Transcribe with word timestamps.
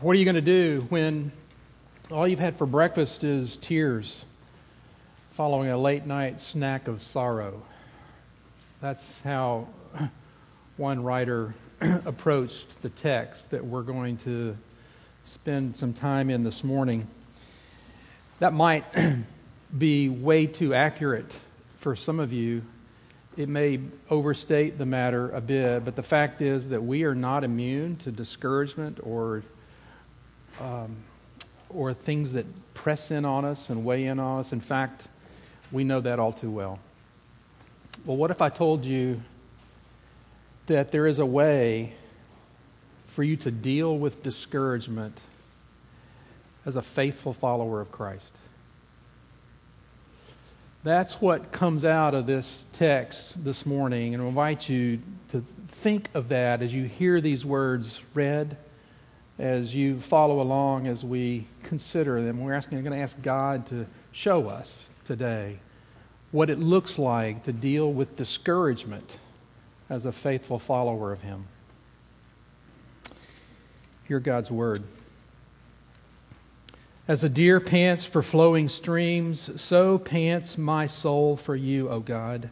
What 0.00 0.14
are 0.14 0.20
you 0.20 0.24
going 0.24 0.36
to 0.36 0.40
do 0.40 0.86
when 0.90 1.32
all 2.08 2.28
you've 2.28 2.38
had 2.38 2.56
for 2.56 2.66
breakfast 2.66 3.24
is 3.24 3.56
tears 3.56 4.26
following 5.30 5.70
a 5.70 5.76
late 5.76 6.06
night 6.06 6.40
snack 6.40 6.86
of 6.86 7.02
sorrow? 7.02 7.60
That's 8.80 9.20
how 9.22 9.66
one 10.76 11.02
writer 11.02 11.52
approached 11.80 12.80
the 12.80 12.90
text 12.90 13.50
that 13.50 13.64
we're 13.64 13.82
going 13.82 14.18
to 14.18 14.56
spend 15.24 15.74
some 15.74 15.92
time 15.92 16.30
in 16.30 16.44
this 16.44 16.62
morning. 16.62 17.08
That 18.38 18.52
might 18.52 18.84
be 19.76 20.08
way 20.08 20.46
too 20.46 20.74
accurate 20.74 21.36
for 21.78 21.96
some 21.96 22.20
of 22.20 22.32
you. 22.32 22.62
It 23.36 23.48
may 23.48 23.80
overstate 24.10 24.78
the 24.78 24.86
matter 24.86 25.28
a 25.30 25.40
bit, 25.40 25.84
but 25.84 25.96
the 25.96 26.04
fact 26.04 26.40
is 26.40 26.68
that 26.68 26.84
we 26.84 27.02
are 27.02 27.16
not 27.16 27.42
immune 27.42 27.96
to 27.96 28.12
discouragement 28.12 29.00
or 29.02 29.42
um, 30.60 30.96
or 31.68 31.92
things 31.92 32.32
that 32.32 32.46
press 32.74 33.10
in 33.10 33.24
on 33.24 33.44
us 33.44 33.70
and 33.70 33.84
weigh 33.84 34.06
in 34.06 34.18
on 34.18 34.40
us. 34.40 34.52
In 34.52 34.60
fact, 34.60 35.08
we 35.70 35.84
know 35.84 36.00
that 36.00 36.18
all 36.18 36.32
too 36.32 36.50
well. 36.50 36.78
Well, 38.04 38.16
what 38.16 38.30
if 38.30 38.40
I 38.40 38.48
told 38.48 38.84
you 38.84 39.20
that 40.66 40.92
there 40.92 41.06
is 41.06 41.18
a 41.18 41.26
way 41.26 41.94
for 43.06 43.22
you 43.22 43.36
to 43.36 43.50
deal 43.50 43.98
with 43.98 44.22
discouragement 44.22 45.18
as 46.64 46.76
a 46.76 46.82
faithful 46.82 47.32
follower 47.32 47.80
of 47.80 47.90
Christ? 47.90 48.34
That's 50.84 51.20
what 51.20 51.50
comes 51.50 51.84
out 51.84 52.14
of 52.14 52.26
this 52.26 52.66
text 52.72 53.44
this 53.44 53.66
morning, 53.66 54.14
and 54.14 54.22
I 54.22 54.26
invite 54.26 54.68
you 54.68 55.00
to 55.30 55.44
think 55.66 56.08
of 56.14 56.28
that 56.28 56.62
as 56.62 56.72
you 56.72 56.84
hear 56.84 57.20
these 57.20 57.44
words 57.44 58.02
read 58.14 58.56
as 59.38 59.74
you 59.74 60.00
follow 60.00 60.40
along 60.40 60.86
as 60.86 61.04
we 61.04 61.46
consider 61.62 62.22
them. 62.22 62.40
We're 62.40 62.54
asking, 62.54 62.78
we're 62.78 62.84
going 62.84 62.98
to 62.98 63.02
ask 63.02 63.20
God 63.22 63.66
to 63.66 63.86
show 64.12 64.48
us 64.48 64.90
today 65.04 65.58
what 66.32 66.50
it 66.50 66.58
looks 66.58 66.98
like 66.98 67.44
to 67.44 67.52
deal 67.52 67.92
with 67.92 68.16
discouragement 68.16 69.18
as 69.88 70.04
a 70.04 70.12
faithful 70.12 70.58
follower 70.58 71.12
of 71.12 71.22
Him. 71.22 71.46
Hear 74.06 74.20
God's 74.20 74.50
word. 74.50 74.82
As 77.06 77.24
a 77.24 77.28
deer 77.28 77.60
pants 77.60 78.04
for 78.04 78.22
flowing 78.22 78.68
streams, 78.68 79.60
so 79.60 79.96
pants 79.96 80.58
my 80.58 80.86
soul 80.86 81.36
for 81.36 81.56
you, 81.56 81.88
O 81.88 82.00
God. 82.00 82.50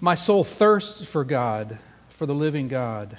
My 0.00 0.14
soul 0.14 0.44
thirsts 0.44 1.04
for 1.04 1.24
God, 1.24 1.78
for 2.08 2.26
the 2.26 2.34
living 2.34 2.68
God. 2.68 3.18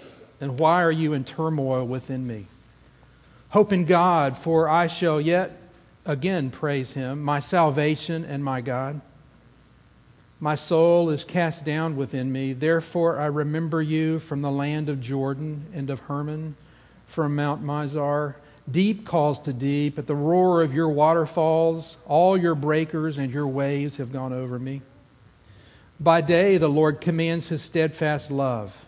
And 0.41 0.59
why 0.59 0.81
are 0.81 0.91
you 0.91 1.13
in 1.13 1.23
turmoil 1.23 1.85
within 1.85 2.25
me? 2.25 2.47
Hope 3.49 3.71
in 3.71 3.85
God, 3.85 4.35
for 4.35 4.67
I 4.67 4.87
shall 4.87 5.21
yet 5.21 5.55
again 6.03 6.49
praise 6.49 6.93
him, 6.93 7.21
my 7.21 7.39
salvation 7.39 8.25
and 8.25 8.43
my 8.43 8.59
God. 8.59 9.01
My 10.39 10.55
soul 10.55 11.11
is 11.11 11.23
cast 11.23 11.63
down 11.63 11.95
within 11.95 12.31
me. 12.31 12.53
Therefore, 12.53 13.19
I 13.19 13.27
remember 13.27 13.83
you 13.83 14.17
from 14.17 14.41
the 14.41 14.49
land 14.49 14.89
of 14.89 14.99
Jordan 14.99 15.67
and 15.75 15.91
of 15.91 15.99
Hermon, 15.99 16.55
from 17.05 17.35
Mount 17.35 17.63
Mizar. 17.63 18.33
Deep 18.69 19.05
calls 19.05 19.39
to 19.41 19.53
deep. 19.53 19.99
At 19.99 20.07
the 20.07 20.15
roar 20.15 20.63
of 20.63 20.73
your 20.73 20.89
waterfalls, 20.89 21.97
all 22.07 22.35
your 22.35 22.55
breakers 22.55 23.19
and 23.19 23.31
your 23.31 23.45
waves 23.45 23.97
have 23.97 24.11
gone 24.11 24.33
over 24.33 24.57
me. 24.57 24.81
By 25.99 26.21
day, 26.21 26.57
the 26.57 26.67
Lord 26.69 26.99
commands 26.99 27.49
his 27.49 27.61
steadfast 27.61 28.31
love 28.31 28.87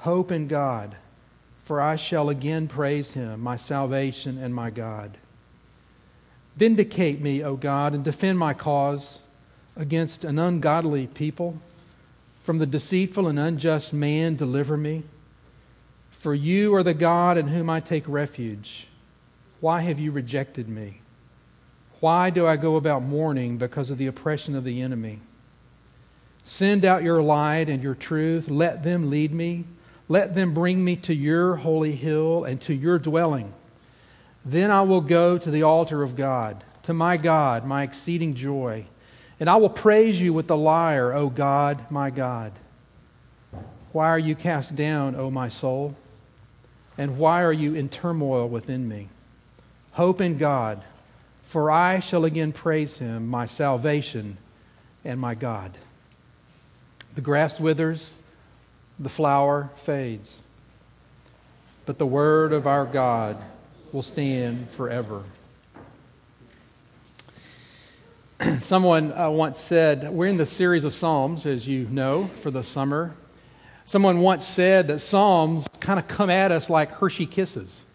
Hope 0.00 0.30
in 0.30 0.46
God, 0.46 0.96
for 1.62 1.80
I 1.80 1.96
shall 1.96 2.28
again 2.28 2.68
praise 2.68 3.12
him, 3.12 3.40
my 3.40 3.56
salvation 3.56 4.38
and 4.38 4.54
my 4.54 4.70
God. 4.70 5.18
Vindicate 6.56 7.20
me, 7.20 7.42
O 7.42 7.56
God, 7.56 7.94
and 7.94 8.04
defend 8.04 8.38
my 8.38 8.54
cause 8.54 9.20
against 9.76 10.24
an 10.24 10.38
ungodly 10.38 11.06
people. 11.06 11.60
From 12.42 12.58
the 12.58 12.66
deceitful 12.66 13.28
and 13.28 13.38
unjust 13.38 13.92
man, 13.92 14.36
deliver 14.36 14.76
me. 14.76 15.04
For 16.10 16.34
you 16.34 16.74
are 16.74 16.82
the 16.82 16.94
God 16.94 17.36
in 17.36 17.48
whom 17.48 17.70
I 17.70 17.80
take 17.80 18.04
refuge. 18.08 18.88
Why 19.60 19.80
have 19.80 19.98
you 19.98 20.10
rejected 20.10 20.68
me? 20.68 21.00
Why 22.00 22.30
do 22.30 22.46
I 22.46 22.56
go 22.56 22.76
about 22.76 23.02
mourning 23.02 23.58
because 23.58 23.90
of 23.90 23.98
the 23.98 24.06
oppression 24.06 24.54
of 24.54 24.64
the 24.64 24.80
enemy? 24.80 25.20
Send 26.44 26.84
out 26.84 27.02
your 27.02 27.20
light 27.20 27.68
and 27.68 27.82
your 27.82 27.94
truth. 27.94 28.48
Let 28.48 28.82
them 28.82 29.10
lead 29.10 29.34
me 29.34 29.64
let 30.08 30.34
them 30.34 30.54
bring 30.54 30.84
me 30.84 30.96
to 30.96 31.14
your 31.14 31.56
holy 31.56 31.92
hill 31.92 32.44
and 32.44 32.60
to 32.62 32.74
your 32.74 32.98
dwelling. 32.98 33.52
Then 34.44 34.70
I 34.70 34.82
will 34.82 35.02
go 35.02 35.36
to 35.36 35.50
the 35.50 35.62
altar 35.62 36.02
of 36.02 36.16
God, 36.16 36.64
to 36.84 36.94
my 36.94 37.18
God, 37.18 37.64
my 37.64 37.82
exceeding 37.82 38.34
joy. 38.34 38.86
And 39.38 39.48
I 39.50 39.56
will 39.56 39.70
praise 39.70 40.20
you 40.20 40.32
with 40.32 40.46
the 40.46 40.56
lyre, 40.56 41.12
O 41.12 41.28
God, 41.28 41.90
my 41.90 42.10
God. 42.10 42.52
Why 43.92 44.08
are 44.08 44.18
you 44.18 44.34
cast 44.34 44.74
down, 44.74 45.14
O 45.14 45.30
my 45.30 45.48
soul? 45.48 45.94
And 46.96 47.18
why 47.18 47.42
are 47.42 47.52
you 47.52 47.74
in 47.74 47.88
turmoil 47.88 48.48
within 48.48 48.88
me? 48.88 49.08
Hope 49.92 50.20
in 50.20 50.38
God, 50.38 50.82
for 51.44 51.70
I 51.70 52.00
shall 52.00 52.24
again 52.24 52.52
praise 52.52 52.98
him, 52.98 53.28
my 53.28 53.46
salvation 53.46 54.38
and 55.04 55.20
my 55.20 55.34
God. 55.34 55.76
The 57.14 57.20
grass 57.20 57.60
withers 57.60 58.14
the 58.98 59.08
flower 59.08 59.70
fades, 59.76 60.42
but 61.86 61.98
the 61.98 62.06
word 62.06 62.52
of 62.52 62.66
our 62.66 62.84
God 62.84 63.36
will 63.92 64.02
stand 64.02 64.68
forever. 64.68 65.22
Someone 68.60 69.12
uh, 69.12 69.30
once 69.30 69.58
said, 69.58 70.10
We're 70.10 70.26
in 70.26 70.36
the 70.36 70.46
series 70.46 70.84
of 70.84 70.92
Psalms, 70.92 71.46
as 71.46 71.66
you 71.66 71.86
know, 71.90 72.26
for 72.26 72.50
the 72.50 72.62
summer. 72.62 73.14
Someone 73.84 74.18
once 74.18 74.46
said 74.46 74.88
that 74.88 74.98
Psalms 74.98 75.66
kind 75.80 75.98
of 75.98 76.06
come 76.08 76.28
at 76.28 76.52
us 76.52 76.68
like 76.68 76.90
Hershey 76.90 77.26
kisses, 77.26 77.86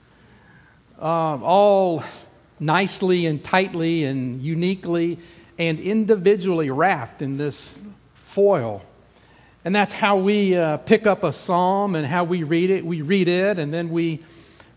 um, 0.98 1.44
all 1.44 2.04
nicely 2.60 3.26
and 3.26 3.44
tightly 3.44 4.06
and 4.06 4.42
uniquely 4.42 5.20
and 5.60 5.80
individually 5.80 6.70
wrapped 6.70 7.22
in 7.22 7.38
this 7.38 7.84
foil 8.16 8.82
and 9.66 9.74
that's 9.74 9.94
how 9.94 10.18
we 10.18 10.56
uh, 10.56 10.78
pick 10.78 11.08
up 11.08 11.24
a 11.24 11.32
psalm 11.32 11.96
and 11.96 12.06
how 12.06 12.24
we 12.24 12.44
read 12.44 12.70
it. 12.70 12.86
We 12.86 13.02
read 13.02 13.28
it, 13.28 13.60
and 13.60 13.74
then 13.74 13.90
we 13.90 14.24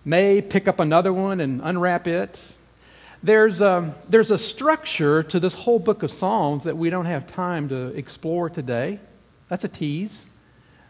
may 0.04 0.40
pick 0.40 0.68
up 0.68 0.78
another 0.78 1.12
one 1.12 1.40
and 1.40 1.60
unwrap 1.62 2.06
it. 2.06 2.40
There's 3.22 3.60
a, 3.60 3.92
there's 4.08 4.30
a 4.30 4.38
structure 4.38 5.24
to 5.24 5.40
this 5.40 5.54
whole 5.54 5.80
book 5.80 6.04
of 6.04 6.10
Psalms 6.12 6.64
that 6.64 6.76
we 6.76 6.90
don't 6.90 7.06
have 7.06 7.26
time 7.26 7.68
to 7.70 7.88
explore 7.88 8.48
today. 8.48 9.00
That's 9.48 9.64
a 9.64 9.68
tease. 9.68 10.26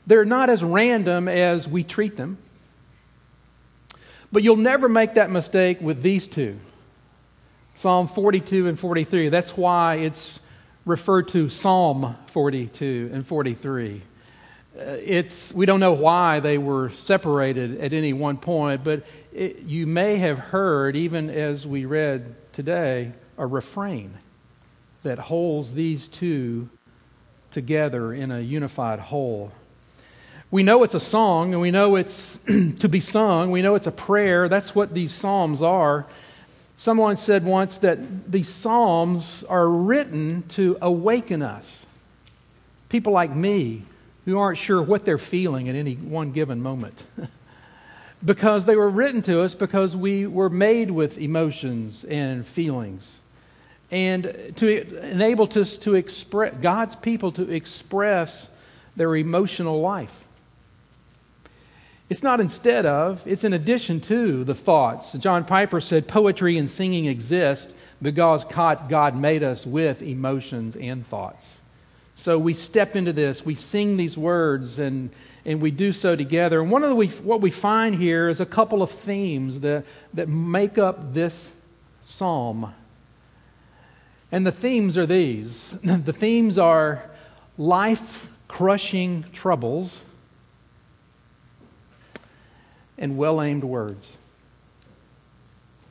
They're 0.07 0.27
not 0.27 0.51
as 0.51 0.63
random 0.63 1.29
as 1.29 1.67
we 1.67 1.83
treat 1.83 2.17
them. 2.17 2.37
But 4.31 4.43
you'll 4.43 4.57
never 4.57 4.89
make 4.89 5.15
that 5.15 5.31
mistake 5.31 5.81
with 5.81 6.03
these 6.03 6.29
two 6.29 6.59
Psalm 7.75 8.09
42 8.09 8.67
and 8.67 8.79
43. 8.79 9.29
That's 9.31 9.57
why 9.57 9.97
it's 9.97 10.41
refer 10.87 11.21
to 11.21 11.49
Psalm 11.49 12.17
42 12.27 13.11
and 13.13 13.27
43. 13.27 14.01
Uh, 14.79 14.83
it's, 15.03 15.53
we 15.53 15.67
don't 15.67 15.81
know 15.81 15.93
why 15.93 16.39
they 16.39 16.59
were 16.59 16.89
separated 16.91 17.81
at 17.81 17.93
any 17.93 18.13
one 18.13 18.37
point, 18.37 18.85
but 18.85 19.05
it, 19.33 19.63
you 19.63 19.87
may 19.87 20.17
have 20.17 20.39
heard, 20.39 20.95
even 20.95 21.29
as 21.29 21.67
we 21.67 21.85
read 21.85 22.37
today, 22.53 23.13
a 23.37 23.45
refrain 23.47 24.15
that 25.03 25.19
holds 25.19 25.75
these 25.75 26.07
two 26.07 26.69
together 27.51 28.13
in 28.13 28.31
a 28.31 28.41
unified 28.41 29.01
whole. 29.01 29.51
We 30.53 30.63
know 30.63 30.85
it's 30.85 30.95
a 30.95 31.01
song 31.01 31.53
and 31.53 31.61
we 31.61 31.73
know 31.73 31.97
it's 31.97 32.39
to 32.79 32.89
be 32.89 33.01
sung. 33.01 33.51
We 33.51 33.61
know 33.61 33.75
it's 33.75 33.89
a 33.89 33.93
prayer. 33.93 34.49
That's 34.49 34.75
what 34.75 34.95
these 34.95 35.13
Psalms 35.13 35.63
are. 35.63 36.07
Someone 36.77 37.17
said 37.17 37.45
once 37.45 37.79
that 37.79 38.31
the 38.31 38.43
Psalms 38.43 39.45
are 39.45 39.69
written 39.69 40.43
to 40.49 40.77
awaken 40.83 41.43
us. 41.43 41.87
People 42.89 43.13
like 43.13 43.35
me 43.35 43.85
who 44.27 44.39
aren't 44.39 44.59
sure 44.59 44.83
what 44.83 45.05
they're 45.05 45.19
feeling 45.19 45.69
at 45.69 45.75
any 45.75 45.95
one 45.95 46.33
given 46.33 46.63
moment. 46.63 47.07
because 48.25 48.65
they 48.65 48.77
were 48.77 48.91
written 48.91 49.23
to 49.23 49.41
us 49.41 49.55
because 49.55 49.97
we 49.97 50.27
were 50.27 50.51
made 50.51 50.91
with 50.91 51.19
emotions 51.19 52.05
and 52.05 52.45
feelings. 52.45 53.21
And 53.91 54.53
to 54.57 55.11
enable 55.11 55.49
us 55.59 55.79
to 55.79 55.95
express, 55.95 56.55
God's 56.61 56.97
people 56.97 57.31
to 57.33 57.51
express 57.51 58.51
their 58.97 59.15
emotional 59.15 59.81
life. 59.81 60.26
It's 62.09 62.23
not 62.23 62.39
instead 62.39 62.87
of, 62.87 63.27
it's 63.27 63.43
in 63.43 63.53
addition 63.53 64.01
to 64.03 64.45
the 64.45 64.55
thoughts. 64.55 65.13
John 65.15 65.45
Piper 65.45 65.81
said 65.81 66.07
poetry 66.07 66.57
and 66.57 66.71
singing 66.71 67.07
exist 67.07 67.75
because 68.01 68.45
God 68.45 69.17
made 69.17 69.43
us 69.43 69.67
with 69.67 70.03
emotions 70.03 70.77
and 70.77 71.05
thoughts. 71.05 71.61
So 72.15 72.39
we 72.39 72.55
step 72.55 72.97
into 72.97 73.13
this, 73.13 73.45
we 73.45 73.55
sing 73.55 73.97
these 73.97 74.17
words, 74.17 74.79
and, 74.79 75.11
and 75.45 75.61
we 75.61 75.71
do 75.71 75.93
so 75.93 76.17
together. 76.17 76.63
And 76.63 76.71
one 76.71 76.83
of 76.83 76.97
the, 76.97 77.07
what 77.23 77.41
we 77.41 77.51
find 77.51 77.95
here 77.95 78.29
is 78.29 78.41
a 78.41 78.47
couple 78.47 78.83
of 78.83 78.91
themes 78.91 79.61
that, 79.61 79.85
that 80.15 80.29
make 80.29 80.79
up 80.79 81.13
this 81.13 81.55
psalm. 82.05 82.73
And 84.31 84.47
the 84.47 84.53
themes 84.53 84.97
are 84.97 85.07
these 85.07 85.73
the 85.85 86.13
themes 86.13 86.59
are 86.59 87.11
life 87.59 88.31
crushing 88.49 89.25
troubles 89.33 90.07
and 92.99 93.17
well 93.17 93.43
aimed 93.43 93.65
words. 93.65 94.19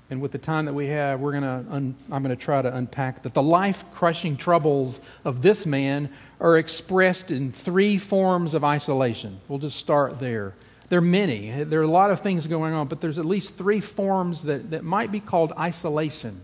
And 0.09 0.21
with 0.21 0.31
the 0.31 0.37
time 0.37 0.65
that 0.65 0.73
we 0.73 0.87
have, 0.87 1.19
we're 1.19 1.31
gonna 1.31 1.65
un- 1.69 1.95
I'm 2.11 2.23
going 2.23 2.35
to 2.35 2.41
try 2.41 2.61
to 2.61 2.73
unpack 2.73 3.23
that. 3.23 3.33
The 3.33 3.41
life 3.41 3.83
crushing 3.91 4.37
troubles 4.37 5.01
of 5.23 5.41
this 5.41 5.65
man 5.65 6.09
are 6.39 6.57
expressed 6.57 7.31
in 7.31 7.51
three 7.51 7.97
forms 7.97 8.53
of 8.53 8.63
isolation. 8.63 9.39
We'll 9.47 9.59
just 9.59 9.77
start 9.77 10.19
there. 10.19 10.53
There 10.89 10.99
are 10.99 11.01
many, 11.01 11.63
there 11.63 11.79
are 11.79 11.83
a 11.83 11.87
lot 11.87 12.11
of 12.11 12.19
things 12.19 12.45
going 12.45 12.73
on, 12.73 12.87
but 12.87 13.01
there's 13.01 13.17
at 13.17 13.25
least 13.25 13.55
three 13.57 13.79
forms 13.79 14.43
that, 14.43 14.69
that 14.69 14.83
might 14.83 15.11
be 15.11 15.19
called 15.19 15.51
isolation. 15.59 16.41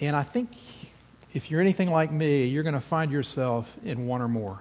And 0.00 0.14
I 0.14 0.22
think 0.22 0.50
if 1.34 1.50
you're 1.50 1.60
anything 1.60 1.90
like 1.90 2.12
me, 2.12 2.46
you're 2.46 2.62
going 2.62 2.74
to 2.74 2.80
find 2.80 3.10
yourself 3.10 3.76
in 3.84 4.06
one 4.06 4.22
or 4.22 4.28
more. 4.28 4.60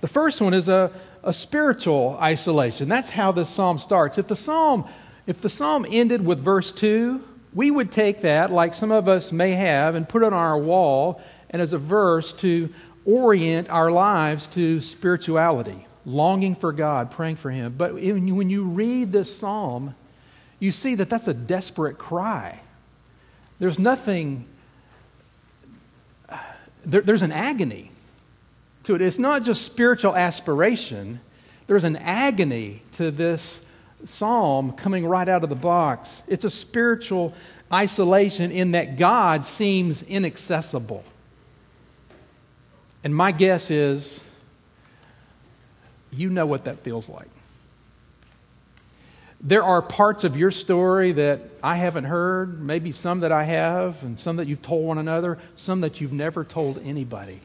The 0.00 0.08
first 0.08 0.40
one 0.40 0.54
is 0.54 0.68
a, 0.68 0.90
a 1.22 1.32
spiritual 1.32 2.16
isolation. 2.20 2.88
That's 2.88 3.10
how 3.10 3.32
the 3.32 3.44
psalm 3.44 3.78
starts. 3.78 4.18
If 4.18 4.28
the 4.28 4.36
psalm, 4.36 4.88
if 5.26 5.40
the 5.40 5.48
psalm 5.48 5.86
ended 5.90 6.24
with 6.24 6.40
verse 6.40 6.72
2, 6.72 7.22
we 7.52 7.70
would 7.70 7.90
take 7.90 8.20
that, 8.20 8.50
like 8.50 8.74
some 8.74 8.90
of 8.90 9.08
us 9.08 9.32
may 9.32 9.52
have, 9.52 9.94
and 9.94 10.08
put 10.08 10.22
it 10.22 10.26
on 10.26 10.32
our 10.32 10.58
wall 10.58 11.20
and 11.50 11.60
as 11.60 11.72
a 11.72 11.78
verse 11.78 12.32
to 12.34 12.72
orient 13.04 13.68
our 13.70 13.90
lives 13.90 14.46
to 14.46 14.80
spirituality, 14.80 15.86
longing 16.04 16.54
for 16.54 16.72
God, 16.72 17.10
praying 17.10 17.36
for 17.36 17.50
Him. 17.50 17.74
But 17.76 17.94
when 17.94 18.50
you 18.50 18.64
read 18.64 19.12
this 19.12 19.34
psalm, 19.36 19.94
you 20.58 20.70
see 20.70 20.94
that 20.94 21.10
that's 21.10 21.26
a 21.26 21.34
desperate 21.34 21.98
cry. 21.98 22.60
There's 23.58 23.78
nothing, 23.78 24.46
there, 26.84 27.00
there's 27.00 27.22
an 27.22 27.32
agony 27.32 27.89
to 28.84 28.94
it. 28.94 29.02
It's 29.02 29.18
not 29.18 29.44
just 29.44 29.64
spiritual 29.64 30.16
aspiration, 30.16 31.20
there's 31.66 31.84
an 31.84 31.96
agony 31.96 32.82
to 32.92 33.10
this 33.10 33.62
psalm 34.04 34.72
coming 34.72 35.06
right 35.06 35.28
out 35.28 35.44
of 35.44 35.50
the 35.50 35.56
box. 35.56 36.22
It's 36.26 36.44
a 36.44 36.50
spiritual 36.50 37.34
isolation 37.72 38.50
in 38.50 38.72
that 38.72 38.96
God 38.96 39.44
seems 39.44 40.02
inaccessible. 40.02 41.04
And 43.04 43.14
my 43.14 43.32
guess 43.32 43.70
is 43.70 44.24
you 46.10 46.28
know 46.28 46.46
what 46.46 46.64
that 46.64 46.80
feels 46.80 47.08
like. 47.08 47.28
There 49.40 49.62
are 49.62 49.80
parts 49.80 50.24
of 50.24 50.36
your 50.36 50.50
story 50.50 51.12
that 51.12 51.40
I 51.62 51.76
haven't 51.76 52.04
heard, 52.04 52.60
maybe 52.60 52.92
some 52.92 53.20
that 53.20 53.32
I 53.32 53.44
have, 53.44 54.02
and 54.02 54.18
some 54.18 54.36
that 54.36 54.48
you've 54.48 54.60
told 54.60 54.84
one 54.84 54.98
another, 54.98 55.38
some 55.56 55.80
that 55.82 56.00
you've 56.00 56.12
never 56.12 56.44
told 56.44 56.78
anybody 56.84 57.40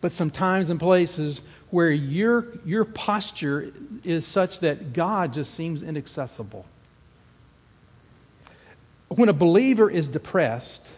but 0.00 0.12
some 0.12 0.30
times 0.30 0.70
and 0.70 0.78
places 0.78 1.42
where 1.70 1.90
your, 1.90 2.46
your 2.64 2.84
posture 2.84 3.72
is 4.04 4.26
such 4.26 4.60
that 4.60 4.92
God 4.92 5.32
just 5.32 5.52
seems 5.54 5.82
inaccessible. 5.82 6.64
When 9.08 9.28
a 9.28 9.32
believer 9.32 9.90
is 9.90 10.08
depressed, 10.08 10.92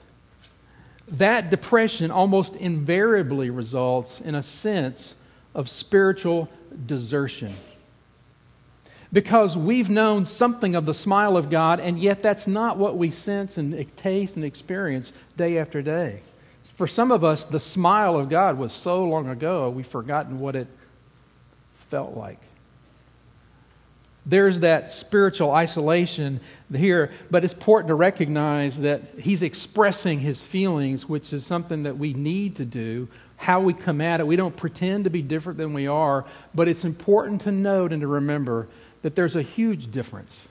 that 1.08 1.50
depression 1.50 2.10
almost 2.10 2.54
invariably 2.56 3.50
results 3.50 4.20
in 4.20 4.34
a 4.34 4.42
sense 4.42 5.14
of 5.54 5.68
spiritual 5.68 6.48
desertion. 6.86 7.54
Because 9.12 9.56
we've 9.56 9.90
known 9.90 10.24
something 10.24 10.76
of 10.76 10.86
the 10.86 10.94
smile 10.94 11.36
of 11.36 11.50
God, 11.50 11.80
and 11.80 11.98
yet 11.98 12.22
that's 12.22 12.46
not 12.46 12.76
what 12.76 12.96
we 12.96 13.10
sense 13.10 13.58
and 13.58 13.96
taste 13.96 14.36
and 14.36 14.44
experience 14.44 15.12
day 15.36 15.58
after 15.58 15.82
day. 15.82 16.22
For 16.74 16.86
some 16.86 17.12
of 17.12 17.24
us, 17.24 17.44
the 17.44 17.60
smile 17.60 18.16
of 18.16 18.28
God 18.28 18.56
was 18.56 18.72
so 18.72 19.04
long 19.04 19.28
ago, 19.28 19.68
we've 19.68 19.86
forgotten 19.86 20.40
what 20.40 20.56
it 20.56 20.66
felt 21.74 22.16
like. 22.16 22.40
There's 24.26 24.60
that 24.60 24.90
spiritual 24.90 25.50
isolation 25.50 26.40
here, 26.74 27.10
but 27.30 27.42
it's 27.42 27.54
important 27.54 27.88
to 27.88 27.94
recognize 27.94 28.80
that 28.80 29.02
he's 29.18 29.42
expressing 29.42 30.20
his 30.20 30.46
feelings, 30.46 31.08
which 31.08 31.32
is 31.32 31.44
something 31.44 31.82
that 31.82 31.98
we 31.98 32.12
need 32.12 32.56
to 32.56 32.64
do. 32.64 33.08
How 33.36 33.60
we 33.60 33.72
come 33.72 34.00
at 34.00 34.20
it, 34.20 34.26
we 34.26 34.36
don't 34.36 34.56
pretend 34.56 35.04
to 35.04 35.10
be 35.10 35.22
different 35.22 35.58
than 35.58 35.72
we 35.72 35.86
are, 35.86 36.26
but 36.54 36.68
it's 36.68 36.84
important 36.84 37.40
to 37.42 37.52
note 37.52 37.92
and 37.92 38.02
to 38.02 38.06
remember 38.06 38.68
that 39.02 39.14
there's 39.14 39.36
a 39.36 39.42
huge 39.42 39.90
difference, 39.90 40.48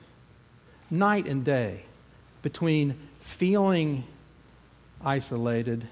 night 0.89 1.27
and 1.27 1.45
day, 1.45 1.83
between 2.41 2.99
feeling 3.19 4.03
isolated 5.05 5.87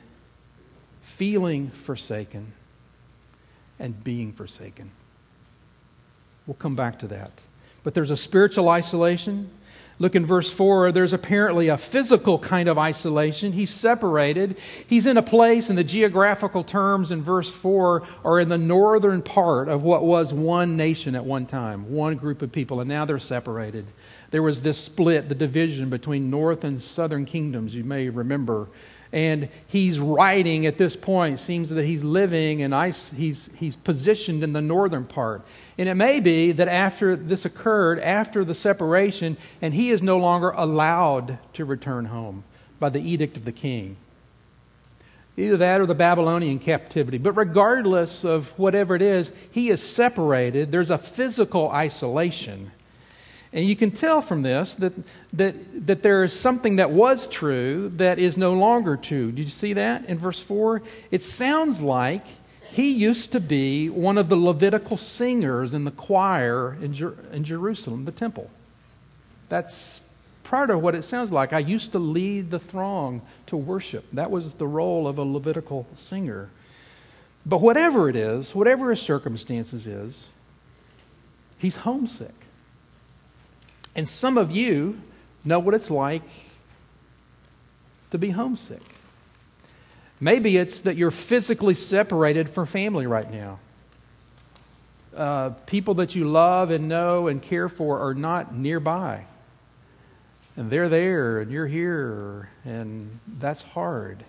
feeling 1.07 1.69
forsaken, 1.69 2.53
and 3.79 4.03
being 4.03 4.31
forsaken. 4.31 4.91
We'll 6.45 6.55
come 6.55 6.75
back 6.75 6.99
to 6.99 7.07
that. 7.07 7.31
But 7.83 7.95
there's 7.95 8.11
a 8.11 8.17
spiritual 8.17 8.69
isolation. 8.69 9.49
Look 9.97 10.15
in 10.15 10.27
verse 10.27 10.51
4, 10.51 10.91
there's 10.91 11.13
apparently 11.13 11.69
a 11.69 11.77
physical 11.77 12.37
kind 12.37 12.69
of 12.69 12.77
isolation. 12.77 13.53
He's 13.53 13.71
separated. 13.71 14.57
He's 14.85 15.07
in 15.07 15.17
a 15.17 15.23
place, 15.23 15.69
and 15.69 15.77
the 15.77 15.83
geographical 15.83 16.63
terms 16.63 17.11
in 17.11 17.23
verse 17.23 17.51
4 17.51 18.03
are 18.23 18.39
in 18.39 18.49
the 18.49 18.59
northern 18.59 19.23
part 19.23 19.69
of 19.69 19.81
what 19.81 20.03
was 20.03 20.33
one 20.33 20.77
nation 20.77 21.15
at 21.15 21.25
one 21.25 21.47
time, 21.47 21.89
one 21.89 22.15
group 22.15 22.43
of 22.43 22.51
people, 22.51 22.79
and 22.79 22.89
now 22.89 23.05
they're 23.05 23.17
separated. 23.17 23.87
There 24.29 24.43
was 24.43 24.61
this 24.61 24.77
split, 24.77 25.29
the 25.29 25.35
division 25.35 25.89
between 25.89 26.29
north 26.29 26.63
and 26.63 26.79
southern 26.79 27.25
kingdoms, 27.25 27.73
you 27.73 27.83
may 27.83 28.09
remember 28.09 28.67
and 29.11 29.49
he's 29.67 29.99
writing 29.99 30.65
at 30.65 30.77
this 30.77 30.95
point 30.95 31.39
seems 31.39 31.69
that 31.69 31.85
he's 31.85 32.03
living 32.03 32.61
and 32.61 32.73
he's, 33.15 33.49
he's 33.55 33.75
positioned 33.75 34.43
in 34.43 34.53
the 34.53 34.61
northern 34.61 35.05
part. 35.05 35.43
And 35.77 35.87
it 35.87 35.95
may 35.95 36.19
be 36.19 36.51
that 36.51 36.67
after 36.67 37.15
this 37.15 37.45
occurred 37.45 37.99
after 37.99 38.43
the 38.43 38.55
separation 38.55 39.37
and 39.61 39.73
he 39.73 39.91
is 39.91 40.01
no 40.01 40.17
longer 40.17 40.49
allowed 40.49 41.39
to 41.53 41.65
return 41.65 42.05
home 42.05 42.43
by 42.79 42.89
the 42.89 42.99
edict 42.99 43.37
of 43.37 43.45
the 43.45 43.51
king. 43.51 43.95
Either 45.37 45.57
that 45.57 45.79
or 45.79 45.85
the 45.85 45.95
babylonian 45.95 46.59
captivity. 46.59 47.17
But 47.17 47.33
regardless 47.33 48.25
of 48.25 48.57
whatever 48.57 48.95
it 48.95 49.01
is 49.01 49.31
he 49.51 49.69
is 49.69 49.81
separated. 49.81 50.71
There's 50.71 50.89
a 50.89 50.97
physical 50.97 51.69
isolation 51.69 52.71
and 53.53 53.65
you 53.65 53.75
can 53.75 53.91
tell 53.91 54.21
from 54.21 54.41
this 54.41 54.75
that, 54.75 54.93
that, 55.33 55.87
that 55.87 56.03
there 56.03 56.23
is 56.23 56.37
something 56.37 56.77
that 56.77 56.91
was 56.91 57.27
true 57.27 57.89
that 57.95 58.19
is 58.19 58.37
no 58.37 58.53
longer 58.53 58.97
true. 58.97 59.31
Did 59.31 59.43
you 59.43 59.49
see 59.49 59.73
that 59.73 60.05
in 60.05 60.17
verse 60.17 60.41
4? 60.41 60.81
It 61.11 61.23
sounds 61.23 61.81
like 61.81 62.25
he 62.71 62.91
used 62.91 63.31
to 63.31 63.39
be 63.39 63.89
one 63.89 64.17
of 64.17 64.29
the 64.29 64.35
Levitical 64.35 64.97
singers 64.97 65.73
in 65.73 65.85
the 65.85 65.91
choir 65.91 66.77
in, 66.81 66.93
Jer- 66.93 67.17
in 67.31 67.43
Jerusalem, 67.43 68.05
the 68.05 68.11
temple. 68.11 68.49
That's 69.49 70.01
part 70.43 70.69
of 70.69 70.81
what 70.81 70.93
it 70.93 71.03
sounds 71.03 71.31
like. 71.31 71.53
I 71.53 71.59
used 71.59 71.93
to 71.93 71.99
lead 71.99 72.51
the 72.51 72.59
throng 72.59 73.21
to 73.47 73.55
worship. 73.55 74.05
That 74.11 74.29
was 74.29 74.55
the 74.55 74.67
role 74.67 75.07
of 75.07 75.17
a 75.17 75.23
Levitical 75.23 75.87
singer. 75.93 76.49
But 77.45 77.61
whatever 77.61 78.09
it 78.09 78.17
is, 78.17 78.53
whatever 78.53 78.89
his 78.89 79.01
circumstances 79.01 79.87
is, 79.87 80.29
he's 81.57 81.77
homesick. 81.77 82.35
And 83.97 84.07
some 84.07 84.37
of 84.37 84.51
you 84.51 85.01
know 85.43 85.57
what 85.57 85.73
it's 85.73 85.89
like 85.89 86.21
to 88.11 88.17
be 88.17 88.29
homesick. 88.29 88.83
Maybe 90.21 90.57
it's 90.57 90.81
that 90.81 90.95
you're 90.97 91.11
physically 91.11 91.73
separated 91.73 92.49
from 92.49 92.67
family 92.67 93.07
right 93.07 93.29
now. 93.29 93.59
Uh, 95.15 95.49
people 95.65 95.95
that 95.95 96.15
you 96.15 96.25
love 96.25 96.69
and 96.69 96.87
know 96.87 97.27
and 97.27 97.41
care 97.41 97.67
for 97.67 97.99
are 97.99 98.13
not 98.13 98.53
nearby. 98.53 99.25
And 100.55 100.69
they're 100.69 100.89
there 100.89 101.39
and 101.39 101.51
you're 101.51 101.67
here, 101.67 102.49
and 102.65 103.19
that's 103.39 103.61
hard. 103.61 104.23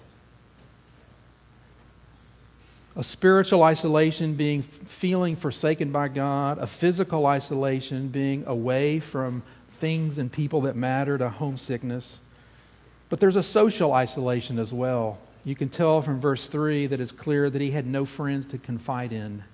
A 2.96 3.04
spiritual 3.04 3.62
isolation 3.62 4.34
being 4.34 4.62
feeling 4.62 5.36
forsaken 5.36 5.92
by 5.92 6.08
God, 6.08 6.58
a 6.58 6.66
physical 6.66 7.26
isolation 7.26 8.08
being 8.08 8.44
away 8.46 8.98
from 8.98 9.42
things 9.78 10.18
and 10.18 10.30
people 10.30 10.62
that 10.62 10.76
matter 10.76 11.16
to 11.18 11.28
homesickness. 11.28 12.20
But 13.08 13.20
there's 13.20 13.36
a 13.36 13.42
social 13.42 13.92
isolation 13.92 14.58
as 14.58 14.72
well. 14.72 15.18
You 15.44 15.56
can 15.56 15.68
tell 15.68 16.02
from 16.02 16.20
verse 16.20 16.46
3 16.46 16.88
that 16.88 17.00
it's 17.00 17.12
clear 17.12 17.48
that 17.48 17.60
he 17.60 17.70
had 17.70 17.86
no 17.86 18.04
friends 18.04 18.46
to 18.46 18.58
confide 18.58 19.12
in. 19.12 19.44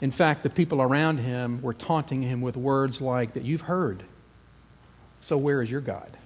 In 0.00 0.10
fact, 0.10 0.42
the 0.42 0.50
people 0.50 0.80
around 0.80 1.18
him 1.18 1.60
were 1.62 1.74
taunting 1.74 2.22
him 2.22 2.40
with 2.40 2.56
words 2.56 3.00
like 3.00 3.34
that 3.34 3.42
you've 3.42 3.62
heard. 3.62 4.02
So 5.20 5.36
where 5.36 5.62
is 5.62 5.70
your 5.70 5.80
God? 5.80 6.16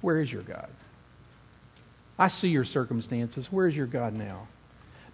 Where 0.00 0.20
is 0.20 0.30
your 0.30 0.42
God? 0.42 0.68
I 2.18 2.28
see 2.28 2.48
your 2.48 2.64
circumstances. 2.64 3.50
Where 3.50 3.66
is 3.66 3.76
your 3.76 3.86
God 3.86 4.14
now? 4.14 4.46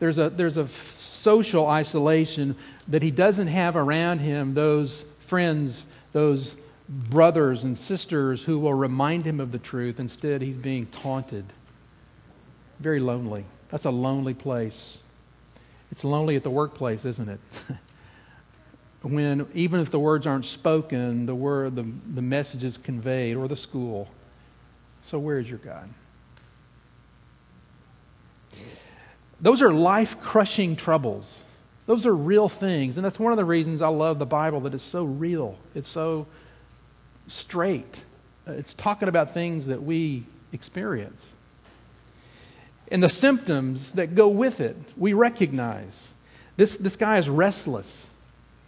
There's 0.01 0.19
a, 0.19 0.29
there's 0.31 0.57
a 0.57 0.67
social 0.67 1.67
isolation 1.67 2.57
that 2.89 3.03
he 3.03 3.11
doesn't 3.11 3.47
have 3.47 3.77
around 3.77 4.19
him 4.19 4.55
those 4.55 5.05
friends, 5.31 5.87
those 6.13 6.57
brothers 6.89 7.63
and 7.63 7.79
sisters 7.79 8.43
who 8.43 8.59
will 8.59 8.75
remind 8.75 9.25
him 9.25 9.39
of 9.39 9.53
the 9.53 9.61
truth. 9.61 10.01
Instead, 10.01 10.43
he's 10.43 10.57
being 10.57 10.87
taunted. 10.87 11.45
Very 12.81 12.99
lonely. 12.99 13.45
That's 13.69 13.85
a 13.85 13.93
lonely 13.93 14.35
place. 14.35 15.05
It's 15.93 16.03
lonely 16.03 16.35
at 16.35 16.43
the 16.43 16.51
workplace, 16.51 17.05
isn't 17.05 17.29
it? 17.29 17.41
when 19.03 19.47
even 19.55 19.79
if 19.79 19.91
the 19.91 20.01
words 20.01 20.27
aren't 20.27 20.47
spoken, 20.47 21.27
the 21.27 21.35
word 21.35 21.77
the, 21.77 21.87
the 22.13 22.23
message 22.23 22.65
is 22.65 22.77
conveyed, 22.77 23.37
or 23.37 23.47
the 23.47 23.55
school. 23.55 24.09
So 25.01 25.21
where 25.21 25.39
is 25.39 25.49
your 25.49 25.61
God? 25.61 25.89
Those 29.41 29.63
are 29.63 29.73
life 29.73 30.21
crushing 30.21 30.75
troubles. 30.75 31.47
Those 31.91 32.07
are 32.07 32.15
real 32.15 32.49
things. 32.49 32.99
And 32.99 33.05
that's 33.05 33.19
one 33.19 33.33
of 33.33 33.37
the 33.37 33.45
reasons 33.45 33.83
I 33.83 33.89
love 33.89 34.21
the 34.21 34.25
Bible, 34.25 34.61
that 34.61 34.75
it's 34.75 34.85
so 34.85 35.03
real. 35.03 35.59
It's 35.75 35.89
so 35.89 36.29
straight. 37.27 38.05
Uh, 38.47 38.53
it's 38.53 38.75
talking 38.75 39.09
about 39.09 39.35
things 39.35 39.67
that 39.67 39.83
we 39.83 40.23
experience. 40.53 41.35
And 42.93 43.03
the 43.03 43.09
symptoms 43.09 43.91
that 43.95 44.15
go 44.15 44.29
with 44.29 44.61
it, 44.61 44.77
we 44.97 45.15
recognize. 45.15 46.15
This, 46.57 46.77
this 46.77 46.95
guy 46.95 47.19
is 47.19 47.29
restless. 47.29 48.07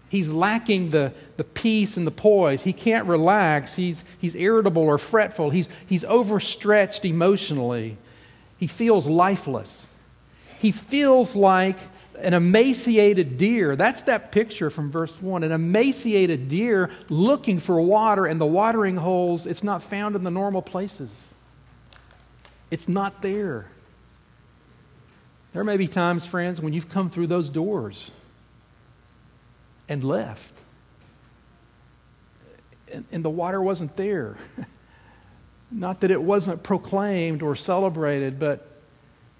He's 0.08 0.32
lacking 0.32 0.90
the, 0.90 1.12
the 1.36 1.44
peace 1.44 1.96
and 1.96 2.04
the 2.04 2.10
poise. 2.10 2.64
He 2.64 2.72
can't 2.72 3.06
relax. 3.06 3.76
He's, 3.76 4.02
he's 4.18 4.34
irritable 4.34 4.82
or 4.82 4.98
fretful. 4.98 5.50
He's, 5.50 5.68
he's 5.86 6.04
overstretched 6.06 7.04
emotionally. 7.04 7.98
He 8.58 8.66
feels 8.66 9.06
lifeless. 9.06 9.86
He 10.58 10.72
feels 10.72 11.36
like 11.36 11.78
an 12.22 12.34
emaciated 12.34 13.36
deer. 13.36 13.76
That's 13.76 14.02
that 14.02 14.32
picture 14.32 14.70
from 14.70 14.90
verse 14.90 15.20
1. 15.20 15.42
An 15.42 15.52
emaciated 15.52 16.48
deer 16.48 16.90
looking 17.08 17.58
for 17.58 17.80
water, 17.80 18.26
and 18.26 18.40
the 18.40 18.46
watering 18.46 18.96
holes, 18.96 19.46
it's 19.46 19.62
not 19.62 19.82
found 19.82 20.16
in 20.16 20.24
the 20.24 20.30
normal 20.30 20.62
places. 20.62 21.34
It's 22.70 22.88
not 22.88 23.20
there. 23.22 23.66
There 25.52 25.64
may 25.64 25.76
be 25.76 25.88
times, 25.88 26.24
friends, 26.24 26.60
when 26.60 26.72
you've 26.72 26.88
come 26.88 27.10
through 27.10 27.26
those 27.26 27.50
doors 27.50 28.10
and 29.88 30.02
left, 30.02 30.54
and, 32.90 33.04
and 33.12 33.24
the 33.24 33.30
water 33.30 33.60
wasn't 33.60 33.96
there. 33.96 34.36
not 35.70 36.00
that 36.00 36.10
it 36.10 36.22
wasn't 36.22 36.62
proclaimed 36.62 37.42
or 37.42 37.56
celebrated, 37.56 38.38
but 38.38 38.71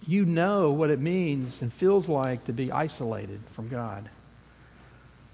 you 0.07 0.25
know 0.25 0.71
what 0.71 0.91
it 0.91 1.01
means 1.01 1.63
and 1.63 1.73
feels 1.73 2.09
like 2.09 2.45
to 2.45 2.53
be 2.53 2.73
isolated 2.73 3.41
from 3.49 3.69
God. 3.69 4.09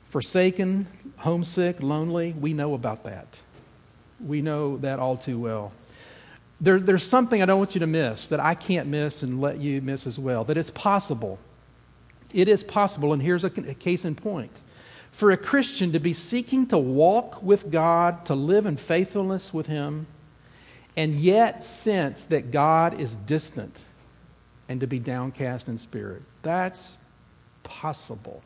Forsaken, 0.06 0.86
homesick, 1.18 1.82
lonely, 1.82 2.32
we 2.38 2.52
know 2.52 2.74
about 2.74 3.04
that. 3.04 3.40
We 4.24 4.42
know 4.42 4.76
that 4.78 4.98
all 4.98 5.16
too 5.16 5.38
well. 5.38 5.72
There, 6.60 6.80
there's 6.80 7.04
something 7.04 7.42
I 7.42 7.46
don't 7.46 7.58
want 7.58 7.74
you 7.74 7.80
to 7.80 7.86
miss 7.86 8.28
that 8.28 8.40
I 8.40 8.54
can't 8.54 8.88
miss 8.88 9.22
and 9.22 9.40
let 9.40 9.58
you 9.58 9.80
miss 9.80 10.06
as 10.06 10.18
well. 10.18 10.44
That 10.44 10.56
it's 10.56 10.70
possible. 10.70 11.38
It 12.32 12.48
is 12.48 12.64
possible, 12.64 13.12
and 13.12 13.22
here's 13.22 13.44
a, 13.44 13.52
a 13.68 13.74
case 13.74 14.04
in 14.04 14.14
point. 14.14 14.60
For 15.12 15.30
a 15.30 15.36
Christian 15.36 15.92
to 15.92 16.00
be 16.00 16.12
seeking 16.12 16.66
to 16.66 16.78
walk 16.78 17.42
with 17.42 17.70
God, 17.70 18.26
to 18.26 18.34
live 18.34 18.66
in 18.66 18.76
faithfulness 18.76 19.54
with 19.54 19.66
Him, 19.66 20.06
and 20.96 21.14
yet 21.14 21.64
sense 21.64 22.24
that 22.26 22.50
God 22.50 23.00
is 23.00 23.16
distant 23.16 23.84
and 24.68 24.80
to 24.80 24.86
be 24.86 24.98
downcast 24.98 25.68
in 25.68 25.78
spirit. 25.78 26.22
That's 26.42 26.96
possible. 27.62 28.42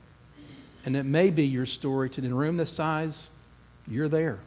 And 0.85 0.97
it 0.97 1.05
may 1.05 1.31
be 1.31 1.47
your 1.47 1.67
story 1.67 2.11
to 2.11 2.27
a 2.27 2.35
room 2.35 2.57
this 2.57 2.71
size, 2.71 3.31
you're 3.87 4.09
there. 4.09 4.39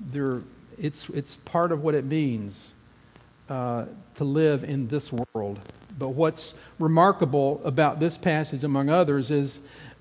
There, 0.00 0.42
it's, 0.78 1.08
it's 1.10 1.36
part 1.36 1.72
of 1.72 1.82
what 1.82 1.94
it 1.94 2.04
means 2.04 2.74
uh, 3.48 3.86
to 4.14 4.24
live 4.24 4.64
in 4.64 4.88
this 4.88 5.12
world. 5.12 5.58
But 5.98 6.08
what's 6.08 6.54
remarkable 6.78 7.60
about 7.64 8.00
this 8.00 8.16
passage, 8.16 8.64
among 8.64 8.88
others, 8.88 9.30
is 9.30 9.60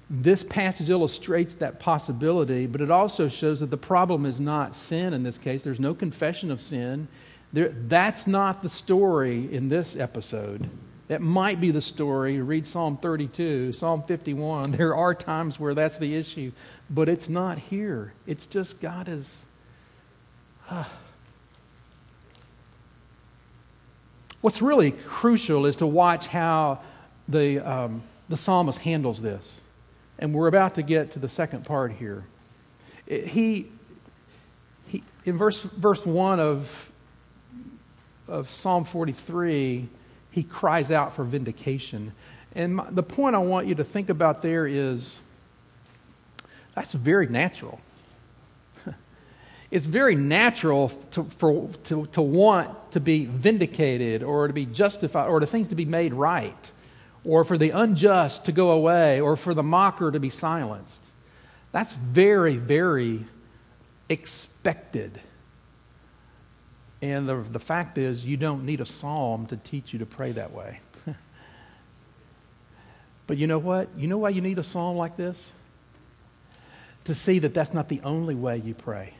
this 0.09 0.43
passage 0.43 0.89
illustrates 0.89 1.55
that 1.55 1.79
possibility, 1.79 2.65
but 2.65 2.81
it 2.81 2.91
also 2.91 3.27
shows 3.29 3.59
that 3.59 3.69
the 3.71 3.77
problem 3.77 4.25
is 4.25 4.39
not 4.39 4.75
sin 4.75 5.13
in 5.13 5.23
this 5.23 5.37
case. 5.37 5.63
There's 5.63 5.79
no 5.79 5.93
confession 5.93 6.51
of 6.51 6.61
sin. 6.61 7.07
There, 7.53 7.69
that's 7.69 8.25
not 8.25 8.63
the 8.63 8.69
story 8.69 9.53
in 9.53 9.69
this 9.69 9.95
episode. 9.95 10.69
That 11.07 11.21
might 11.21 11.61
be 11.61 11.69
the 11.69 11.81
story. 11.81 12.41
Read 12.41 12.65
Psalm 12.65 12.97
32, 12.97 13.73
Psalm 13.73 14.03
51. 14.03 14.71
There 14.77 14.95
are 14.95 15.13
times 15.13 15.59
where 15.59 15.75
that's 15.75 15.99
the 15.99 16.15
issue, 16.15 16.51
but 16.89 17.07
it's 17.07 17.29
not 17.29 17.59
here. 17.59 18.13
It's 18.25 18.47
just 18.47 18.81
God 18.81 19.07
is. 19.07 19.43
What's 24.41 24.61
really 24.61 24.91
crucial 24.91 25.67
is 25.67 25.75
to 25.77 25.87
watch 25.87 26.27
how 26.27 26.79
the, 27.27 27.59
um, 27.59 28.01
the 28.29 28.37
psalmist 28.37 28.79
handles 28.79 29.21
this. 29.21 29.61
And 30.17 30.33
we're 30.33 30.47
about 30.47 30.75
to 30.75 30.81
get 30.81 31.11
to 31.11 31.19
the 31.19 31.29
second 31.29 31.65
part 31.65 31.91
here. 31.91 32.23
He, 33.05 33.67
he 34.87 35.03
in 35.25 35.37
verse, 35.37 35.61
verse 35.61 36.05
1 36.05 36.39
of 36.39 36.91
of 38.33 38.49
Psalm 38.49 38.83
43, 38.83 39.87
he 40.31 40.43
cries 40.43 40.89
out 40.89 41.13
for 41.13 41.23
vindication. 41.23 42.13
And 42.55 42.77
my, 42.77 42.87
the 42.89 43.03
point 43.03 43.35
I 43.35 43.39
want 43.39 43.67
you 43.67 43.75
to 43.75 43.83
think 43.83 44.09
about 44.09 44.41
there 44.41 44.65
is 44.65 45.21
that's 46.75 46.93
very 46.93 47.27
natural. 47.27 47.79
it's 49.71 49.85
very 49.85 50.15
natural 50.15 50.89
to, 51.11 51.25
for, 51.25 51.69
to, 51.83 52.07
to 52.07 52.21
want 52.23 52.91
to 52.93 52.99
be 52.99 53.25
vindicated 53.25 54.23
or 54.23 54.47
to 54.47 54.53
be 54.53 54.65
justified 54.65 55.27
or 55.27 55.39
to 55.39 55.45
things 55.45 55.67
to 55.67 55.75
be 55.75 55.85
made 55.85 56.13
right 56.13 56.71
or 57.23 57.45
for 57.45 57.57
the 57.57 57.69
unjust 57.69 58.45
to 58.45 58.51
go 58.51 58.71
away 58.71 59.21
or 59.21 59.37
for 59.37 59.53
the 59.53 59.63
mocker 59.63 60.11
to 60.11 60.19
be 60.19 60.31
silenced. 60.31 61.11
That's 61.71 61.93
very, 61.93 62.57
very 62.57 63.25
expected. 64.09 65.21
And 67.03 67.27
the, 67.27 67.35
the 67.35 67.59
fact 67.59 67.97
is, 67.97 68.25
you 68.25 68.37
don't 68.37 68.65
need 68.65 68.79
a 68.79 68.85
psalm 68.85 69.45
to 69.47 69.57
teach 69.57 69.91
you 69.91 69.99
to 69.99 70.05
pray 70.05 70.31
that 70.31 70.53
way. 70.53 70.79
but 73.27 73.35
you 73.35 73.45
know 73.45 73.59
what? 73.59 73.89
You 73.97 74.07
know 74.07 74.17
why 74.17 74.29
you 74.29 74.39
need 74.39 74.57
a 74.57 74.63
psalm 74.63 74.95
like 74.95 75.17
this? 75.17 75.53
To 77.03 77.13
see 77.13 77.39
that 77.39 77.53
that's 77.53 77.73
not 77.73 77.89
the 77.89 77.99
only 78.05 78.35
way 78.35 78.55
you 78.55 78.73
pray. 78.73 79.15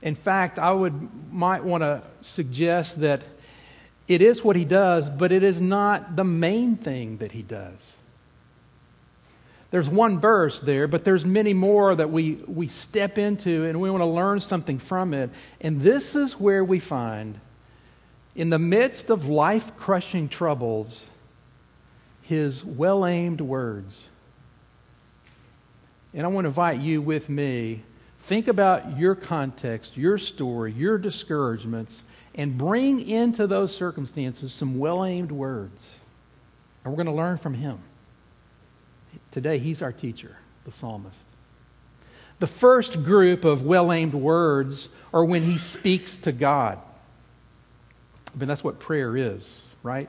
In 0.00 0.14
fact, 0.14 0.58
I 0.58 0.72
would 0.72 1.10
might 1.30 1.64
want 1.64 1.82
to 1.82 2.02
suggest 2.22 3.00
that 3.02 3.22
it 4.08 4.22
is 4.22 4.42
what 4.42 4.56
he 4.56 4.64
does, 4.64 5.10
but 5.10 5.32
it 5.32 5.42
is 5.42 5.60
not 5.60 6.16
the 6.16 6.24
main 6.24 6.76
thing 6.76 7.18
that 7.18 7.32
he 7.32 7.42
does. 7.42 7.98
There's 9.72 9.88
one 9.88 10.20
verse 10.20 10.60
there, 10.60 10.86
but 10.86 11.02
there's 11.02 11.24
many 11.24 11.54
more 11.54 11.94
that 11.94 12.10
we, 12.10 12.34
we 12.46 12.68
step 12.68 13.16
into 13.16 13.64
and 13.64 13.80
we 13.80 13.90
want 13.90 14.02
to 14.02 14.06
learn 14.06 14.38
something 14.38 14.78
from 14.78 15.14
it. 15.14 15.30
And 15.62 15.80
this 15.80 16.14
is 16.14 16.38
where 16.38 16.62
we 16.62 16.78
find 16.78 17.40
In 18.34 18.50
the 18.50 18.58
midst 18.58 19.10
of 19.10 19.28
life 19.28 19.76
crushing 19.76 20.28
troubles, 20.28 21.10
his 22.20 22.64
well 22.64 23.06
aimed 23.06 23.40
words. 23.40 24.08
And 26.14 26.26
I 26.26 26.28
want 26.28 26.44
to 26.44 26.48
invite 26.48 26.80
you 26.80 27.00
with 27.00 27.30
me. 27.30 27.82
Think 28.18 28.48
about 28.48 28.98
your 28.98 29.14
context, 29.14 29.96
your 29.96 30.18
story, 30.18 30.72
your 30.72 30.98
discouragements, 30.98 32.04
and 32.34 32.56
bring 32.58 33.08
into 33.08 33.46
those 33.46 33.74
circumstances 33.74 34.52
some 34.52 34.78
well 34.78 35.04
aimed 35.04 35.32
words. 35.32 35.98
And 36.84 36.92
we're 36.92 37.02
going 37.02 37.14
to 37.14 37.20
learn 37.20 37.38
from 37.38 37.54
him. 37.54 37.78
Today, 39.32 39.58
he's 39.58 39.82
our 39.82 39.92
teacher, 39.92 40.36
the 40.64 40.70
psalmist. 40.70 41.24
The 42.38 42.46
first 42.46 43.02
group 43.02 43.44
of 43.44 43.62
well 43.62 43.90
aimed 43.90 44.14
words 44.14 44.88
are 45.12 45.24
when 45.24 45.42
he 45.42 45.58
speaks 45.58 46.16
to 46.18 46.32
God. 46.32 46.78
I 48.32 48.38
mean, 48.38 48.48
that's 48.48 48.62
what 48.62 48.78
prayer 48.78 49.16
is, 49.16 49.74
right? 49.82 50.08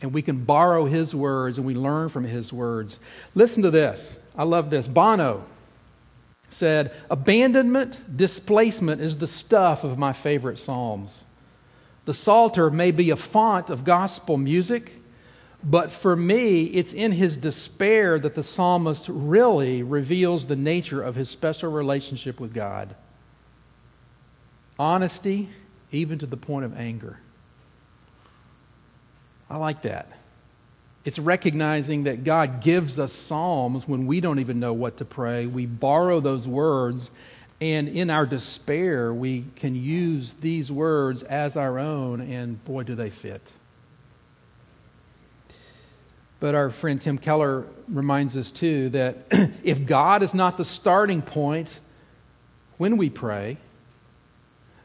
And 0.00 0.12
we 0.12 0.22
can 0.22 0.44
borrow 0.44 0.86
his 0.86 1.14
words 1.14 1.58
and 1.58 1.66
we 1.66 1.74
learn 1.74 2.08
from 2.08 2.24
his 2.24 2.52
words. 2.52 2.98
Listen 3.34 3.62
to 3.62 3.70
this. 3.70 4.18
I 4.36 4.44
love 4.44 4.70
this. 4.70 4.88
Bono 4.88 5.44
said, 6.48 6.92
Abandonment, 7.10 8.16
displacement 8.16 9.00
is 9.00 9.18
the 9.18 9.26
stuff 9.26 9.84
of 9.84 9.98
my 9.98 10.12
favorite 10.12 10.58
Psalms. 10.58 11.24
The 12.04 12.14
Psalter 12.14 12.70
may 12.70 12.90
be 12.90 13.10
a 13.10 13.16
font 13.16 13.70
of 13.70 13.84
gospel 13.84 14.36
music, 14.36 15.00
but 15.64 15.90
for 15.90 16.14
me, 16.14 16.64
it's 16.64 16.92
in 16.92 17.12
his 17.12 17.36
despair 17.36 18.18
that 18.18 18.34
the 18.34 18.42
psalmist 18.42 19.06
really 19.08 19.82
reveals 19.82 20.46
the 20.46 20.56
nature 20.56 21.02
of 21.02 21.14
his 21.14 21.30
special 21.30 21.72
relationship 21.72 22.38
with 22.38 22.52
God. 22.52 22.94
Honesty, 24.78 25.48
even 25.90 26.18
to 26.18 26.26
the 26.26 26.36
point 26.36 26.66
of 26.66 26.76
anger. 26.78 27.18
I 29.48 29.56
like 29.56 29.82
that. 29.82 30.08
It's 31.04 31.18
recognizing 31.18 32.04
that 32.04 32.24
God 32.24 32.60
gives 32.60 32.98
us 32.98 33.12
psalms 33.12 33.86
when 33.86 34.06
we 34.06 34.20
don't 34.20 34.40
even 34.40 34.58
know 34.58 34.72
what 34.72 34.98
to 34.98 35.04
pray. 35.04 35.46
We 35.46 35.66
borrow 35.66 36.20
those 36.20 36.48
words, 36.48 37.10
and 37.60 37.88
in 37.88 38.10
our 38.10 38.26
despair, 38.26 39.14
we 39.14 39.44
can 39.56 39.74
use 39.74 40.34
these 40.34 40.72
words 40.72 41.22
as 41.22 41.56
our 41.56 41.78
own, 41.78 42.20
and 42.20 42.62
boy, 42.64 42.82
do 42.82 42.94
they 42.94 43.10
fit. 43.10 43.50
But 46.40 46.54
our 46.54 46.70
friend 46.70 47.00
Tim 47.00 47.18
Keller 47.18 47.64
reminds 47.88 48.36
us 48.36 48.50
too 48.50 48.90
that 48.90 49.26
if 49.62 49.86
God 49.86 50.22
is 50.22 50.34
not 50.34 50.56
the 50.56 50.64
starting 50.64 51.22
point 51.22 51.80
when 52.76 52.96
we 52.96 53.08
pray, 53.08 53.56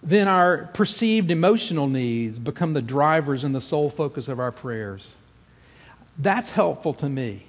then 0.01 0.27
our 0.27 0.70
perceived 0.74 1.32
emotional 1.32 1.88
needs 1.88 2.39
become 2.39 2.74
the 2.74 2.82
drivers 2.82 3.44
and 3.44 3.53
the 3.53 3.62
sole 3.62 3.89
focus 3.89 4.27
of 4.27 4.39
our 4.39 4.51
prayers. 4.51 5.18
That's 6.18 6.51
helpful 6.51 6.94
to 6.96 7.10
me. 7.10 7.46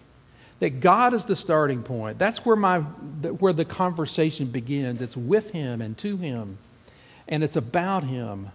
That 0.58 0.80
God 0.80 1.14
is 1.14 1.24
the 1.24 1.36
starting 1.36 1.82
point. 1.82 2.18
That's 2.18 2.44
where, 2.44 2.56
my, 2.56 2.80
where 2.80 3.52
the 3.52 3.64
conversation 3.64 4.48
begins. 4.48 5.00
It's 5.00 5.16
with 5.16 5.52
Him 5.52 5.80
and 5.80 5.96
to 5.98 6.16
Him, 6.16 6.58
and 7.28 7.42
it's 7.42 7.56
about 7.56 8.04
Him. 8.04 8.50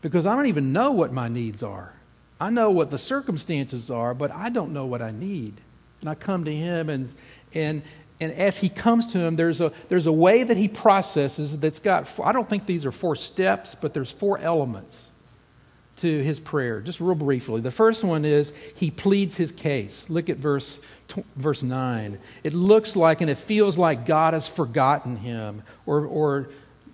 Because 0.00 0.24
I 0.24 0.34
don't 0.34 0.46
even 0.46 0.72
know 0.72 0.92
what 0.92 1.12
my 1.12 1.28
needs 1.28 1.62
are. 1.62 1.92
I 2.40 2.50
know 2.50 2.70
what 2.70 2.90
the 2.90 2.98
circumstances 2.98 3.90
are, 3.90 4.14
but 4.14 4.30
I 4.30 4.50
don't 4.50 4.72
know 4.72 4.86
what 4.86 5.02
I 5.02 5.10
need. 5.10 5.54
And 6.00 6.10
I 6.10 6.14
come 6.14 6.44
to 6.44 6.54
Him, 6.54 6.90
and, 6.90 7.12
and, 7.54 7.82
and 8.20 8.32
as 8.32 8.56
he 8.58 8.68
comes 8.68 9.12
to 9.12 9.18
him, 9.18 9.36
there's 9.36 9.60
a, 9.60 9.72
there's 9.88 10.06
a 10.06 10.12
way 10.12 10.42
that 10.42 10.56
he 10.56 10.68
processes 10.68 11.58
that's 11.58 11.78
got, 11.78 12.12
I 12.22 12.32
don't 12.32 12.48
think 12.48 12.64
these 12.64 12.86
are 12.86 12.92
four 12.92 13.14
steps, 13.14 13.74
but 13.74 13.92
there's 13.92 14.10
four 14.10 14.38
elements 14.38 15.12
to 15.96 16.22
his 16.22 16.40
prayer. 16.40 16.80
Just 16.80 17.00
real 17.00 17.14
briefly. 17.14 17.60
The 17.60 17.70
first 17.70 18.04
one 18.04 18.24
is 18.24 18.52
he 18.74 18.90
pleads 18.90 19.36
his 19.36 19.52
case. 19.52 20.08
Look 20.08 20.30
at 20.30 20.38
verse, 20.38 20.80
verse 21.36 21.62
9. 21.62 22.18
It 22.42 22.54
looks 22.54 22.96
like 22.96 23.20
and 23.20 23.30
it 23.30 23.38
feels 23.38 23.76
like 23.76 24.06
God 24.06 24.32
has 24.34 24.48
forgotten 24.48 25.16
him. 25.16 25.62
Or, 25.84 26.06
or 26.06 26.48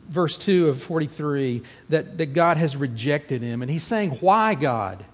verse 0.09 0.37
2 0.39 0.69
of 0.69 0.83
43, 0.83 1.63
that, 1.89 2.19
that 2.19 2.33
God 2.33 2.57
has 2.57 2.77
rejected 2.77 3.43
him. 3.43 3.63
And 3.63 3.71
he's 3.71 3.85
saying, 3.85 4.11
Why, 4.21 4.55
God? 4.55 5.05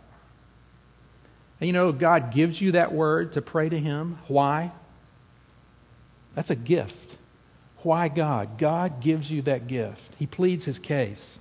And 1.61 1.67
you 1.67 1.73
know, 1.73 1.93
God 1.93 2.33
gives 2.33 2.61
you 2.61 2.73
that 2.73 2.93
word 2.93 3.33
to 3.33 3.43
pray 3.43 3.69
to 3.69 3.79
him. 3.79 4.19
Why? 4.29 4.73
That's 6.35 6.51
a 6.51 6.57
gift. 6.57 7.17
Why 7.83 8.09
God? 8.09 8.59
God 8.59 9.01
gives 9.01 9.31
you 9.31 9.43
that 9.43 9.67
gift. 9.67 10.13
He 10.19 10.27
pleads 10.27 10.65
his 10.65 10.79
case. 10.79 11.41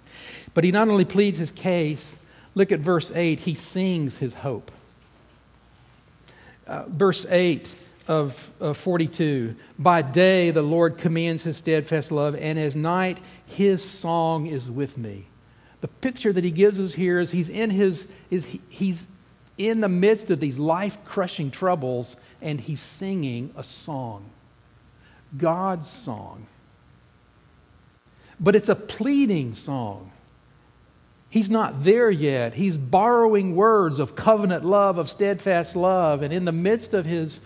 But 0.54 0.64
he 0.64 0.72
not 0.72 0.88
only 0.88 1.06
pleads 1.06 1.38
his 1.38 1.52
case, 1.52 2.18
look 2.56 2.72
at 2.72 2.80
verse 2.80 3.12
8, 3.12 3.42
he 3.42 3.54
sings 3.54 4.18
his 4.18 4.34
hope. 4.34 4.72
Uh, 6.66 6.84
verse 6.88 7.26
8 7.30 7.74
of, 8.08 8.52
of 8.60 8.78
42 8.78 9.56
By 9.78 10.02
day 10.02 10.52
the 10.52 10.62
Lord 10.62 10.98
commands 10.98 11.44
his 11.44 11.58
steadfast 11.58 12.12
love, 12.12 12.36
and 12.36 12.58
as 12.58 12.76
night 12.76 13.20
his 13.46 13.84
song 13.84 14.48
is 14.48 14.70
with 14.70 14.98
me. 14.98 15.26
The 15.82 15.88
picture 15.88 16.34
that 16.34 16.44
he 16.44 16.52
gives 16.52 16.80
us 16.80 16.94
here 16.94 17.20
is 17.20 17.32
he's 17.32 17.50
in, 17.50 17.70
his, 17.70 18.08
is 18.32 18.48
he, 18.48 18.62
he's 18.70 19.08
in 19.58 19.82
the 19.82 19.88
midst 19.88 20.30
of 20.32 20.40
these 20.40 20.60
life 20.60 21.04
crushing 21.06 21.52
troubles, 21.52 22.18
and 22.42 22.62
he's 22.62 22.82
singing 22.82 23.54
a 23.56 23.64
song. 23.64 24.26
God's 25.36 25.88
song. 25.88 26.48
But 28.40 28.56
it's 28.56 28.70
a 28.70 28.76
pleading 28.76 29.56
song. 29.56 30.12
He's 31.30 31.50
not 31.50 31.84
there 31.84 32.10
yet. 32.10 32.54
He's 32.54 32.78
borrowing 32.78 33.56
words 33.56 34.00
of 34.00 34.16
covenant 34.16 34.64
love, 34.64 34.98
of 34.98 35.10
steadfast 35.10 35.76
love. 35.76 36.22
And 36.22 36.32
in 36.32 36.46
the 36.46 36.52
midst 36.52 36.94
of 36.94 37.06
his 37.06 37.42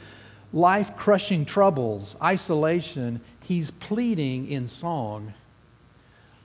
life 0.53 0.95
crushing 0.97 1.45
troubles, 1.45 2.15
isolation, 2.21 3.21
he's 3.45 3.71
pleading 3.71 4.49
in 4.49 4.67
song 4.67 5.33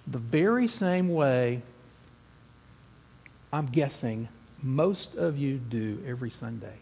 the 0.07 0.18
very 0.18 0.68
same 0.68 1.09
way 1.09 1.62
I'm 3.52 3.66
guessing 3.66 4.29
most 4.66 5.14
of 5.14 5.38
you 5.38 5.59
do 5.59 6.02
every 6.07 6.31
Sunday. 6.31 6.79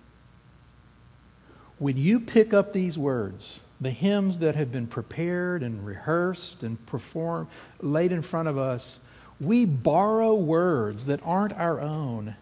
When 1.79 1.97
you 1.97 2.21
pick 2.21 2.55
up 2.55 2.73
these 2.73 2.97
words, 2.97 3.61
the 3.81 3.91
hymns 3.91 4.39
that 4.39 4.55
have 4.55 4.73
been 4.73 4.87
prepared 4.87 5.63
and 5.63 5.85
rehearsed 5.85 6.63
and 6.63 6.85
performed, 6.87 7.49
laid 7.81 8.13
in 8.13 8.23
front 8.23 8.49
of 8.49 8.57
us, 8.57 9.01
we 9.41 9.65
borrow 9.65 10.35
words 10.35 11.07
that 11.07 11.21
aren't 11.25 11.53
our 11.55 11.81
own 11.81 12.37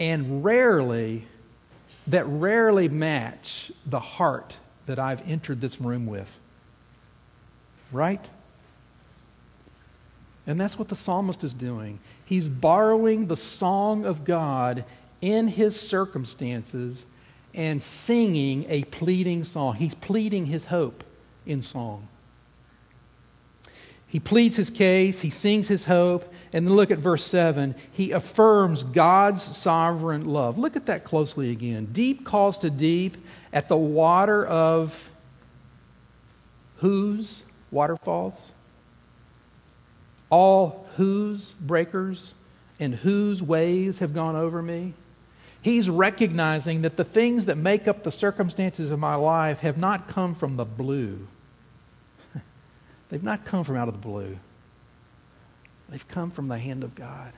and 0.00 0.44
rarely, 0.44 1.26
that 2.06 2.24
rarely 2.26 2.88
match 2.88 3.70
the 3.84 4.00
heart 4.00 4.56
that 4.86 4.98
I've 4.98 5.28
entered 5.28 5.60
this 5.60 5.80
room 5.80 6.06
with. 6.06 6.38
Right? 7.92 8.28
And 10.46 10.60
that's 10.60 10.78
what 10.78 10.88
the 10.88 10.94
psalmist 10.94 11.42
is 11.42 11.54
doing. 11.54 11.98
He's 12.24 12.48
borrowing 12.48 13.26
the 13.26 13.36
song 13.36 14.04
of 14.04 14.24
God 14.24 14.84
in 15.20 15.48
his 15.48 15.78
circumstances 15.78 17.06
and 17.54 17.80
singing 17.82 18.66
a 18.68 18.84
pleading 18.84 19.44
song. 19.44 19.74
He's 19.74 19.94
pleading 19.94 20.46
his 20.46 20.66
hope 20.66 21.02
in 21.46 21.62
song. 21.62 22.08
He 24.08 24.20
pleads 24.20 24.56
his 24.56 24.70
case, 24.70 25.22
he 25.22 25.30
sings 25.30 25.66
his 25.66 25.86
hope, 25.86 26.32
and 26.52 26.66
then 26.66 26.74
look 26.74 26.90
at 26.90 26.98
verse 26.98 27.24
7. 27.24 27.74
He 27.90 28.12
affirms 28.12 28.84
God's 28.84 29.42
sovereign 29.42 30.26
love. 30.26 30.58
Look 30.58 30.76
at 30.76 30.86
that 30.86 31.02
closely 31.02 31.50
again. 31.50 31.88
Deep 31.92 32.24
calls 32.24 32.58
to 32.60 32.70
deep 32.70 33.16
at 33.52 33.68
the 33.68 33.76
water 33.76 34.46
of 34.46 35.10
whose 36.76 37.42
waterfalls? 37.70 38.54
All 40.30 40.86
whose 40.96 41.52
breakers 41.52 42.34
and 42.80 42.94
whose 42.94 43.42
waves 43.42 44.00
have 44.00 44.12
gone 44.12 44.36
over 44.36 44.62
me? 44.62 44.94
He's 45.62 45.90
recognizing 45.90 46.82
that 46.82 46.96
the 46.96 47.04
things 47.04 47.46
that 47.46 47.56
make 47.56 47.88
up 47.88 48.04
the 48.04 48.12
circumstances 48.12 48.90
of 48.90 48.98
my 48.98 49.16
life 49.16 49.60
have 49.60 49.78
not 49.78 50.06
come 50.08 50.34
from 50.34 50.56
the 50.56 50.64
blue. 50.64 51.26
They've 53.08 53.22
not 53.22 53.44
come 53.44 53.64
from 53.64 53.76
out 53.76 53.88
of 53.88 53.94
the 53.94 54.00
blue. 54.00 54.38
They've 55.88 56.06
come 56.06 56.30
from 56.30 56.48
the 56.48 56.58
hand 56.58 56.84
of 56.84 56.94
God. 56.94 57.32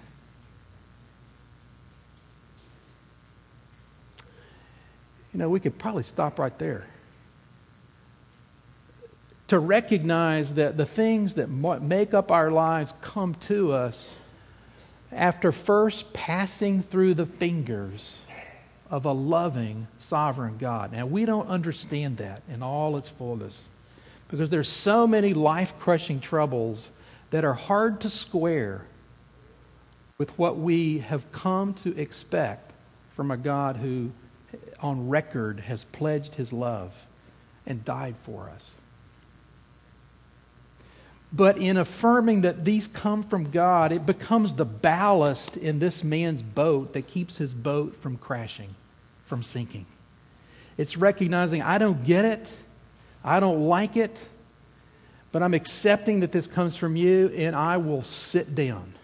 You 5.33 5.39
know, 5.39 5.49
we 5.49 5.61
could 5.61 5.79
probably 5.79 6.03
stop 6.03 6.39
right 6.39 6.59
there. 6.59 6.87
To 9.49 9.59
recognize 9.59 10.55
that 10.55 10.77
the 10.77 10.87
things 10.87 11.35
that 11.35 11.49
make 11.49 12.15
up 12.15 12.31
our 12.31 12.51
lives 12.51 12.95
come 13.01 13.35
to 13.35 13.73
us 13.73 14.19
after 15.11 15.53
first 15.53 16.13
passing 16.13 16.83
through 16.83 17.15
the 17.15 17.27
fingers 17.27 18.25
of 18.91 19.05
a 19.05 19.13
loving, 19.13 19.87
sovereign 19.99 20.57
God. 20.59 20.93
Now, 20.93 21.07
we 21.07 21.25
don't 21.25 21.49
understand 21.49 22.19
that 22.19 22.43
in 22.49 22.63
all 22.63 22.97
its 22.97 23.09
fullness 23.09 23.69
because 24.29 24.51
there's 24.51 24.69
so 24.69 25.07
many 25.07 25.33
life 25.35 25.79
crushing 25.79 26.21
troubles 26.21 26.93
that 27.31 27.45
are 27.45 27.55
hard 27.55 28.01
to 28.03 28.11
square 28.11 28.85
with 30.19 30.37
what 30.39 30.59
we 30.59 30.99
have 30.99 31.31
come 31.33 31.73
to 31.73 31.97
expect 31.99 32.73
from 33.11 33.31
a 33.31 33.37
God 33.37 33.77
who, 33.77 34.13
on 34.81 35.09
record, 35.09 35.61
has 35.61 35.85
pledged 35.85 36.35
his 36.35 36.53
love 36.53 37.07
and 37.67 37.85
died 37.85 38.17
for 38.17 38.51
us. 38.51 38.77
But 41.33 41.59
in 41.59 41.77
affirming 41.77 42.41
that 42.43 42.65
these 42.65 42.89
come 42.89 43.23
from 43.23 43.51
God, 43.51 43.93
it 43.93 44.07
becomes 44.07 44.55
the 44.55 44.65
ballast 44.65 45.57
in 45.57 45.79
this 45.79 46.03
man's 46.03 46.41
boat 46.41 46.95
that 46.95 47.07
keeps 47.07 47.37
his 47.37 47.53
boat 47.53 47.95
from 47.95 48.17
crashing, 48.17 48.75
from 49.25 49.43
sinking. 49.43 49.87
It's 50.79 50.97
recognizing 50.97 51.61
I 51.61 51.77
don't 51.77 52.03
get 52.05 52.25
it, 52.25 52.51
I 53.23 53.41
don't 53.41 53.61
like 53.61 53.97
it, 53.97 54.19
but 55.31 55.43
I'm 55.43 55.53
accepting 55.53 56.21
that 56.21 56.33
this 56.33 56.47
comes 56.47 56.77
from 56.77 56.97
you, 56.97 57.29
and 57.37 57.55
I 57.55 57.77
will 57.77 58.03
sit 58.03 58.55
down. 58.55 58.95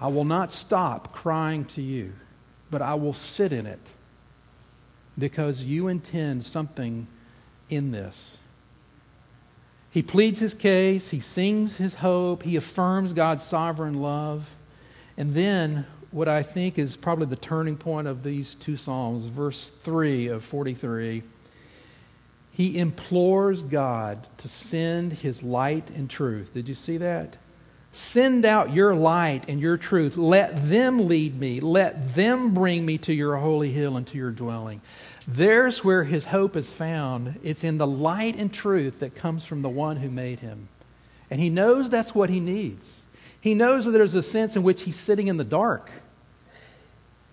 I 0.00 0.08
will 0.08 0.24
not 0.24 0.50
stop 0.50 1.12
crying 1.12 1.64
to 1.66 1.82
you, 1.82 2.14
but 2.70 2.82
I 2.82 2.94
will 2.94 3.12
sit 3.12 3.52
in 3.52 3.66
it 3.66 3.90
because 5.16 5.62
you 5.62 5.86
intend 5.86 6.44
something 6.44 7.06
in 7.70 7.92
this. 7.92 8.36
He 9.94 10.02
pleads 10.02 10.40
his 10.40 10.54
case, 10.54 11.10
he 11.10 11.20
sings 11.20 11.76
his 11.76 11.94
hope, 11.94 12.42
he 12.42 12.56
affirms 12.56 13.12
God's 13.12 13.44
sovereign 13.44 14.02
love. 14.02 14.56
And 15.16 15.34
then, 15.34 15.86
what 16.10 16.26
I 16.26 16.42
think 16.42 16.80
is 16.80 16.96
probably 16.96 17.26
the 17.26 17.36
turning 17.36 17.76
point 17.76 18.08
of 18.08 18.24
these 18.24 18.56
two 18.56 18.76
Psalms, 18.76 19.26
verse 19.26 19.70
3 19.70 20.26
of 20.26 20.42
43, 20.42 21.22
he 22.50 22.76
implores 22.76 23.62
God 23.62 24.26
to 24.38 24.48
send 24.48 25.12
his 25.12 25.44
light 25.44 25.90
and 25.90 26.10
truth. 26.10 26.52
Did 26.52 26.68
you 26.68 26.74
see 26.74 26.96
that? 26.96 27.36
Send 27.92 28.44
out 28.44 28.72
your 28.72 28.96
light 28.96 29.44
and 29.48 29.60
your 29.60 29.76
truth. 29.76 30.16
Let 30.16 30.60
them 30.64 31.06
lead 31.06 31.38
me. 31.38 31.60
Let 31.60 32.16
them 32.16 32.52
bring 32.52 32.84
me 32.84 32.98
to 32.98 33.12
your 33.12 33.36
holy 33.36 33.70
hill 33.70 33.96
and 33.96 34.04
to 34.08 34.18
your 34.18 34.32
dwelling. 34.32 34.80
There's 35.26 35.82
where 35.82 36.04
his 36.04 36.26
hope 36.26 36.56
is 36.56 36.70
found. 36.70 37.40
It's 37.42 37.64
in 37.64 37.78
the 37.78 37.86
light 37.86 38.36
and 38.36 38.52
truth 38.52 39.00
that 39.00 39.14
comes 39.14 39.46
from 39.46 39.62
the 39.62 39.68
one 39.68 39.96
who 39.96 40.10
made 40.10 40.40
him. 40.40 40.68
And 41.30 41.40
he 41.40 41.48
knows 41.48 41.88
that's 41.88 42.14
what 42.14 42.28
he 42.28 42.40
needs. 42.40 43.02
He 43.40 43.54
knows 43.54 43.86
that 43.86 43.92
there's 43.92 44.14
a 44.14 44.22
sense 44.22 44.54
in 44.56 44.62
which 44.62 44.82
he's 44.82 44.96
sitting 44.96 45.28
in 45.28 45.38
the 45.38 45.44
dark. 45.44 45.90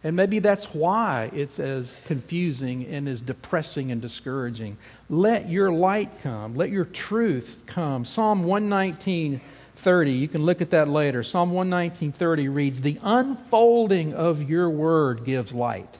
And 0.04 0.16
maybe 0.16 0.40
that's 0.40 0.74
why 0.74 1.30
it's 1.34 1.60
as 1.60 2.00
confusing 2.06 2.86
and 2.88 3.08
as 3.08 3.22
depressing 3.22 3.92
and 3.92 4.02
discouraging. 4.02 4.78
Let 5.10 5.50
your 5.50 5.72
light 5.72 6.10
come. 6.24 6.56
Let 6.56 6.70
your 6.70 6.86
truth 6.86 7.64
come. 7.68 8.06
Psalm 8.06 8.44
119, 8.44 9.42
30. 9.76 10.12
You 10.12 10.28
can 10.28 10.44
look 10.44 10.62
at 10.62 10.72
that 10.72 10.88
later. 10.88 11.24
Psalm 11.24 11.52
119, 11.52 12.14
30 12.14 12.48
reads, 12.48 12.82
The 12.82 13.00
unfolding 13.04 14.14
of 14.14 14.50
your 14.50 14.70
word 14.70 15.24
gives 15.24 15.54
light 15.54 15.98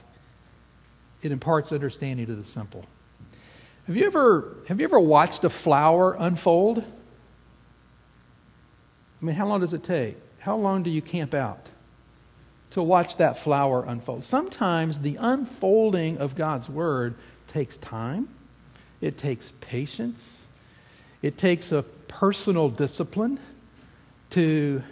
it 1.22 1.32
imparts 1.32 1.72
understanding 1.72 2.26
to 2.26 2.34
the 2.34 2.44
simple. 2.44 2.84
Have 3.86 3.96
you 3.96 4.06
ever, 4.06 4.56
have 4.68 4.80
you 4.80 4.84
ever 4.84 5.00
watched 5.00 5.44
a 5.44 5.50
flower 5.50 6.14
unfold? 6.18 6.78
I 9.20 9.24
mean, 9.24 9.34
how 9.34 9.46
long 9.46 9.60
does 9.60 9.72
it 9.72 9.84
take? 9.84 10.16
How 10.40 10.56
long 10.56 10.82
do 10.82 10.90
you 10.90 11.00
camp 11.00 11.34
out 11.34 11.70
to 12.70 12.82
watch 12.82 13.16
that 13.16 13.36
flower 13.36 13.84
unfold? 13.84 14.24
Sometimes 14.24 15.00
the 15.00 15.16
unfolding 15.16 16.18
of 16.18 16.34
God's 16.34 16.68
Word 16.68 17.14
takes 17.46 17.76
time, 17.76 18.28
it 19.00 19.18
takes 19.18 19.52
patience, 19.60 20.44
it 21.22 21.36
takes 21.36 21.70
a 21.70 21.82
personal 21.82 22.68
discipline 22.68 23.38
to 24.30 24.82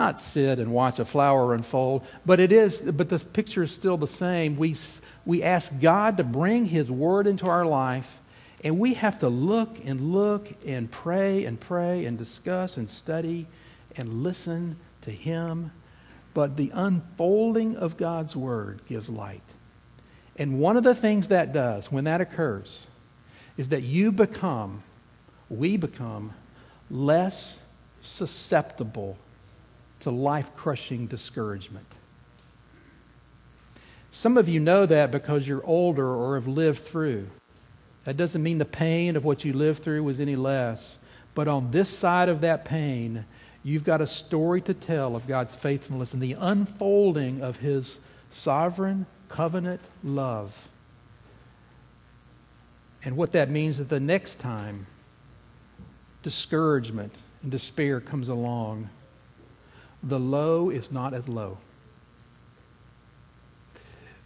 not 0.00 0.18
sit 0.18 0.58
and 0.58 0.72
watch 0.72 0.98
a 0.98 1.04
flower 1.04 1.52
unfold, 1.52 2.06
but 2.24 2.40
it 2.40 2.50
is, 2.50 2.80
but 2.80 3.10
the 3.10 3.18
picture 3.18 3.62
is 3.62 3.70
still 3.70 3.98
the 3.98 4.06
same. 4.06 4.56
We, 4.56 4.74
we 5.26 5.42
ask 5.42 5.78
God 5.78 6.16
to 6.16 6.24
bring 6.24 6.64
His 6.64 6.90
Word 6.90 7.26
into 7.26 7.46
our 7.46 7.66
life, 7.66 8.18
and 8.64 8.78
we 8.78 8.94
have 8.94 9.18
to 9.18 9.28
look 9.28 9.76
and 9.84 10.12
look 10.12 10.48
and 10.66 10.90
pray 10.90 11.44
and 11.44 11.60
pray 11.60 12.06
and 12.06 12.16
discuss 12.16 12.78
and 12.78 12.88
study 12.88 13.46
and 13.94 14.22
listen 14.22 14.76
to 15.02 15.10
Him. 15.10 15.70
But 16.32 16.56
the 16.56 16.70
unfolding 16.72 17.76
of 17.76 17.98
God's 17.98 18.34
Word 18.34 18.80
gives 18.88 19.10
light. 19.10 19.42
And 20.36 20.58
one 20.58 20.78
of 20.78 20.82
the 20.82 20.94
things 20.94 21.28
that 21.28 21.52
does 21.52 21.92
when 21.92 22.04
that 22.04 22.22
occurs 22.22 22.88
is 23.58 23.68
that 23.68 23.82
you 23.82 24.12
become, 24.12 24.82
we 25.50 25.76
become, 25.76 26.32
less 26.90 27.60
susceptible 28.00 29.18
to 30.00 30.10
life 30.10 30.54
crushing 30.56 31.06
discouragement. 31.06 31.86
Some 34.10 34.36
of 34.36 34.48
you 34.48 34.60
know 34.60 34.86
that 34.86 35.10
because 35.10 35.46
you're 35.46 35.64
older 35.64 36.06
or 36.06 36.34
have 36.34 36.48
lived 36.48 36.80
through. 36.80 37.28
That 38.04 38.16
doesn't 38.16 38.42
mean 38.42 38.58
the 38.58 38.64
pain 38.64 39.14
of 39.16 39.24
what 39.24 39.44
you 39.44 39.52
lived 39.52 39.82
through 39.82 40.02
was 40.02 40.18
any 40.18 40.36
less. 40.36 40.98
But 41.34 41.48
on 41.48 41.70
this 41.70 41.88
side 41.88 42.28
of 42.28 42.40
that 42.40 42.64
pain, 42.64 43.24
you've 43.62 43.84
got 43.84 44.00
a 44.00 44.06
story 44.06 44.60
to 44.62 44.74
tell 44.74 45.14
of 45.14 45.28
God's 45.28 45.54
faithfulness 45.54 46.12
and 46.12 46.22
the 46.22 46.32
unfolding 46.38 47.40
of 47.40 47.58
His 47.58 48.00
sovereign 48.30 49.06
covenant 49.28 49.80
love. 50.02 50.68
And 53.04 53.16
what 53.16 53.32
that 53.32 53.50
means 53.50 53.78
that 53.78 53.88
the 53.88 54.00
next 54.00 54.36
time 54.36 54.86
discouragement 56.22 57.14
and 57.42 57.50
despair 57.50 58.00
comes 58.00 58.28
along, 58.28 58.90
the 60.02 60.18
low 60.18 60.70
is 60.70 60.90
not 60.90 61.14
as 61.14 61.28
low. 61.28 61.58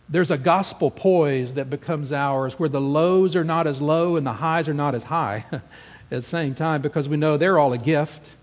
There's 0.09 0.31
a 0.31 0.39
gospel 0.39 0.91
poise 0.91 1.55
that 1.55 1.71
becomes 1.71 2.13
ours 2.13 2.59
where 2.59 2.69
the 2.69 2.81
lows 2.81 3.35
are 3.35 3.45
not 3.45 3.67
as 3.67 3.81
low 3.81 4.17
and 4.17 4.27
the 4.27 4.35
highs 4.35 4.69
are 4.69 4.75
not 4.75 4.95
as 4.95 5.05
high 5.05 5.47
at 5.53 5.63
the 6.11 6.23
same 6.23 6.55
time 6.55 6.83
because 6.83 7.09
we 7.09 7.17
know 7.17 7.37
they're 7.37 7.59
all 7.59 7.73
a 7.73 7.79
gift. 7.79 8.37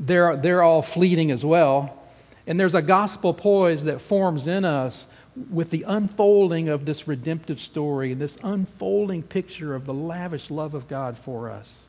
They're, 0.00 0.36
they're 0.36 0.62
all 0.62 0.82
fleeting 0.82 1.30
as 1.30 1.44
well. 1.44 1.98
And 2.46 2.58
there's 2.58 2.74
a 2.74 2.82
gospel 2.82 3.34
poise 3.34 3.84
that 3.84 4.00
forms 4.00 4.46
in 4.46 4.64
us 4.64 5.06
with 5.50 5.70
the 5.70 5.84
unfolding 5.86 6.68
of 6.68 6.86
this 6.86 7.06
redemptive 7.06 7.60
story 7.60 8.12
and 8.12 8.20
this 8.20 8.38
unfolding 8.42 9.22
picture 9.22 9.74
of 9.74 9.84
the 9.86 9.94
lavish 9.94 10.50
love 10.50 10.74
of 10.74 10.88
God 10.88 11.16
for 11.16 11.50
us. 11.50 11.86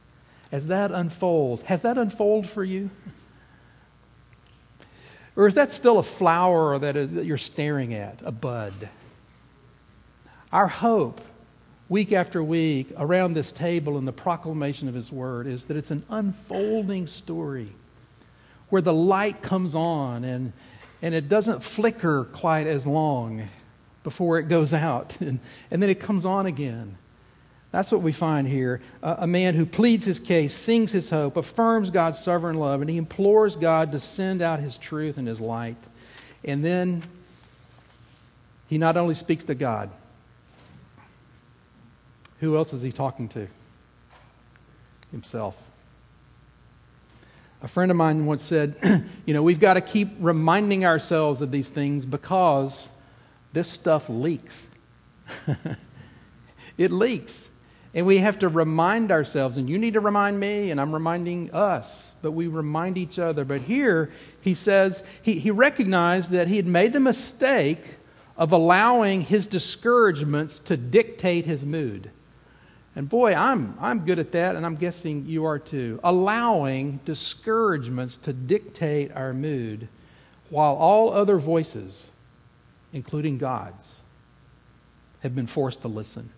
As 0.51 0.67
that 0.67 0.91
unfolds, 0.91 1.63
has 1.63 1.81
that 1.81 1.97
unfolded 1.97 2.49
for 2.49 2.63
you? 2.63 2.89
Or 5.35 5.47
is 5.47 5.55
that 5.55 5.71
still 5.71 5.97
a 5.97 6.03
flower 6.03 6.77
that, 6.77 6.95
is, 6.95 7.11
that 7.11 7.25
you're 7.25 7.37
staring 7.37 7.93
at, 7.93 8.21
a 8.23 8.31
bud? 8.31 8.73
Our 10.51 10.67
hope, 10.67 11.21
week 11.89 12.11
after 12.11 12.43
week, 12.43 12.91
around 12.97 13.33
this 13.33 13.51
table 13.51 13.97
in 13.97 14.05
the 14.05 14.13
proclamation 14.13 14.87
of 14.87 14.93
His 14.93 15.11
Word, 15.11 15.47
is 15.47 15.65
that 15.65 15.77
it's 15.77 15.91
an 15.91 16.05
unfolding 16.09 17.07
story 17.07 17.69
where 18.69 18.81
the 18.81 18.93
light 18.93 19.41
comes 19.41 19.75
on 19.75 20.23
and, 20.23 20.53
and 21.01 21.15
it 21.15 21.29
doesn't 21.29 21.63
flicker 21.63 22.25
quite 22.25 22.67
as 22.67 22.85
long 22.85 23.47
before 24.03 24.37
it 24.37 24.43
goes 24.43 24.73
out, 24.73 25.17
and, 25.21 25.39
and 25.71 25.81
then 25.81 25.89
it 25.89 25.99
comes 25.99 26.25
on 26.25 26.45
again. 26.45 26.97
That's 27.73 27.91
what 27.91 28.03
we 28.03 28.11
find 28.11 28.47
here. 28.47 28.81
Uh, 29.01 29.15
a 29.17 29.25
man 29.25 29.55
who 29.55 29.65
pleads 29.65 30.05
his 30.05 30.19
case, 30.19 30.53
sings 30.53 30.91
his 30.91 31.09
hope, 31.09 31.35
affirms 31.35 31.89
God's 31.89 32.19
sovereign 32.19 32.57
love, 32.57 32.81
and 32.81 32.89
he 32.89 32.97
implores 32.97 33.55
God 33.55 33.93
to 33.93 33.99
send 33.99 34.43
out 34.43 34.59
his 34.59 34.77
truth 34.77 35.17
and 35.17 35.27
his 35.27 35.39
light. 35.39 35.83
And 36.45 36.63
then 36.63 37.01
he 38.67 38.77
not 38.77 38.95
only 38.95 39.15
speaks 39.15 39.45
to 39.45 39.55
God, 39.55 39.89
who 42.41 42.55
else 42.55 42.73
is 42.73 42.83
he 42.83 42.91
talking 42.91 43.27
to? 43.29 43.47
Himself. 45.09 45.71
A 47.63 47.67
friend 47.67 47.89
of 47.89 47.97
mine 47.97 48.27
once 48.27 48.43
said, 48.43 48.75
You 49.25 49.33
know, 49.33 49.41
we've 49.41 49.59
got 49.59 49.73
to 49.73 49.81
keep 49.81 50.09
reminding 50.19 50.85
ourselves 50.85 51.41
of 51.41 51.49
these 51.49 51.69
things 51.69 52.05
because 52.05 52.89
this 53.51 53.67
stuff 53.67 54.09
leaks. 54.09 54.67
it 56.77 56.91
leaks. 56.91 57.49
And 57.95 58.07
we 58.07 58.17
have 58.17 58.39
to 58.39 58.49
remind 58.49 59.11
ourselves, 59.11 59.57
and 59.57 59.69
you 59.69 59.77
need 59.77 59.93
to 59.93 59.99
remind 59.99 60.39
me, 60.39 60.71
and 60.71 60.81
I'm 60.81 60.93
reminding 60.93 61.53
us, 61.53 62.15
but 62.23 62.31
we 62.31 62.47
remind 62.47 62.97
each 62.97 63.19
other. 63.19 63.45
But 63.45 63.61
here, 63.61 64.11
he 64.41 64.55
says, 64.55 65.03
he, 65.21 65.39
he 65.39 65.51
recognized 65.51 66.31
that 66.31 66.47
he 66.47 66.57
had 66.57 66.65
made 66.65 66.93
the 66.93 66.99
mistake 66.99 67.97
of 68.35 68.51
allowing 68.51 69.21
his 69.21 69.45
discouragements 69.45 70.57
to 70.57 70.75
dictate 70.75 71.45
his 71.45 71.65
mood. 71.65 72.09
And 72.95 73.07
boy, 73.07 73.35
I'm, 73.35 73.77
I'm 73.79 74.05
good 74.05 74.17
at 74.17 74.31
that, 74.31 74.55
and 74.55 74.65
I'm 74.65 74.75
guessing 74.75 75.25
you 75.27 75.45
are 75.45 75.59
too. 75.59 75.99
Allowing 76.03 76.97
discouragements 77.05 78.17
to 78.19 78.33
dictate 78.33 79.11
our 79.11 79.33
mood 79.33 79.87
while 80.49 80.73
all 80.73 81.13
other 81.13 81.37
voices, 81.37 82.11
including 82.91 83.37
God's, 83.37 84.01
have 85.21 85.35
been 85.35 85.47
forced 85.47 85.81
to 85.81 85.87
listen. 85.87 86.31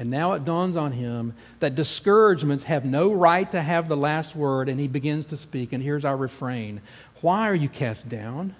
And 0.00 0.08
now 0.08 0.32
it 0.32 0.46
dawns 0.46 0.76
on 0.76 0.92
him 0.92 1.34
that 1.58 1.74
discouragements 1.74 2.64
have 2.64 2.86
no 2.86 3.12
right 3.12 3.48
to 3.50 3.60
have 3.60 3.86
the 3.86 3.98
last 3.98 4.34
word, 4.34 4.70
and 4.70 4.80
he 4.80 4.88
begins 4.88 5.26
to 5.26 5.36
speak. 5.36 5.74
And 5.74 5.82
here's 5.82 6.06
our 6.06 6.16
refrain 6.16 6.80
Why 7.20 7.46
are 7.50 7.54
you 7.54 7.68
cast 7.68 8.08
down, 8.08 8.56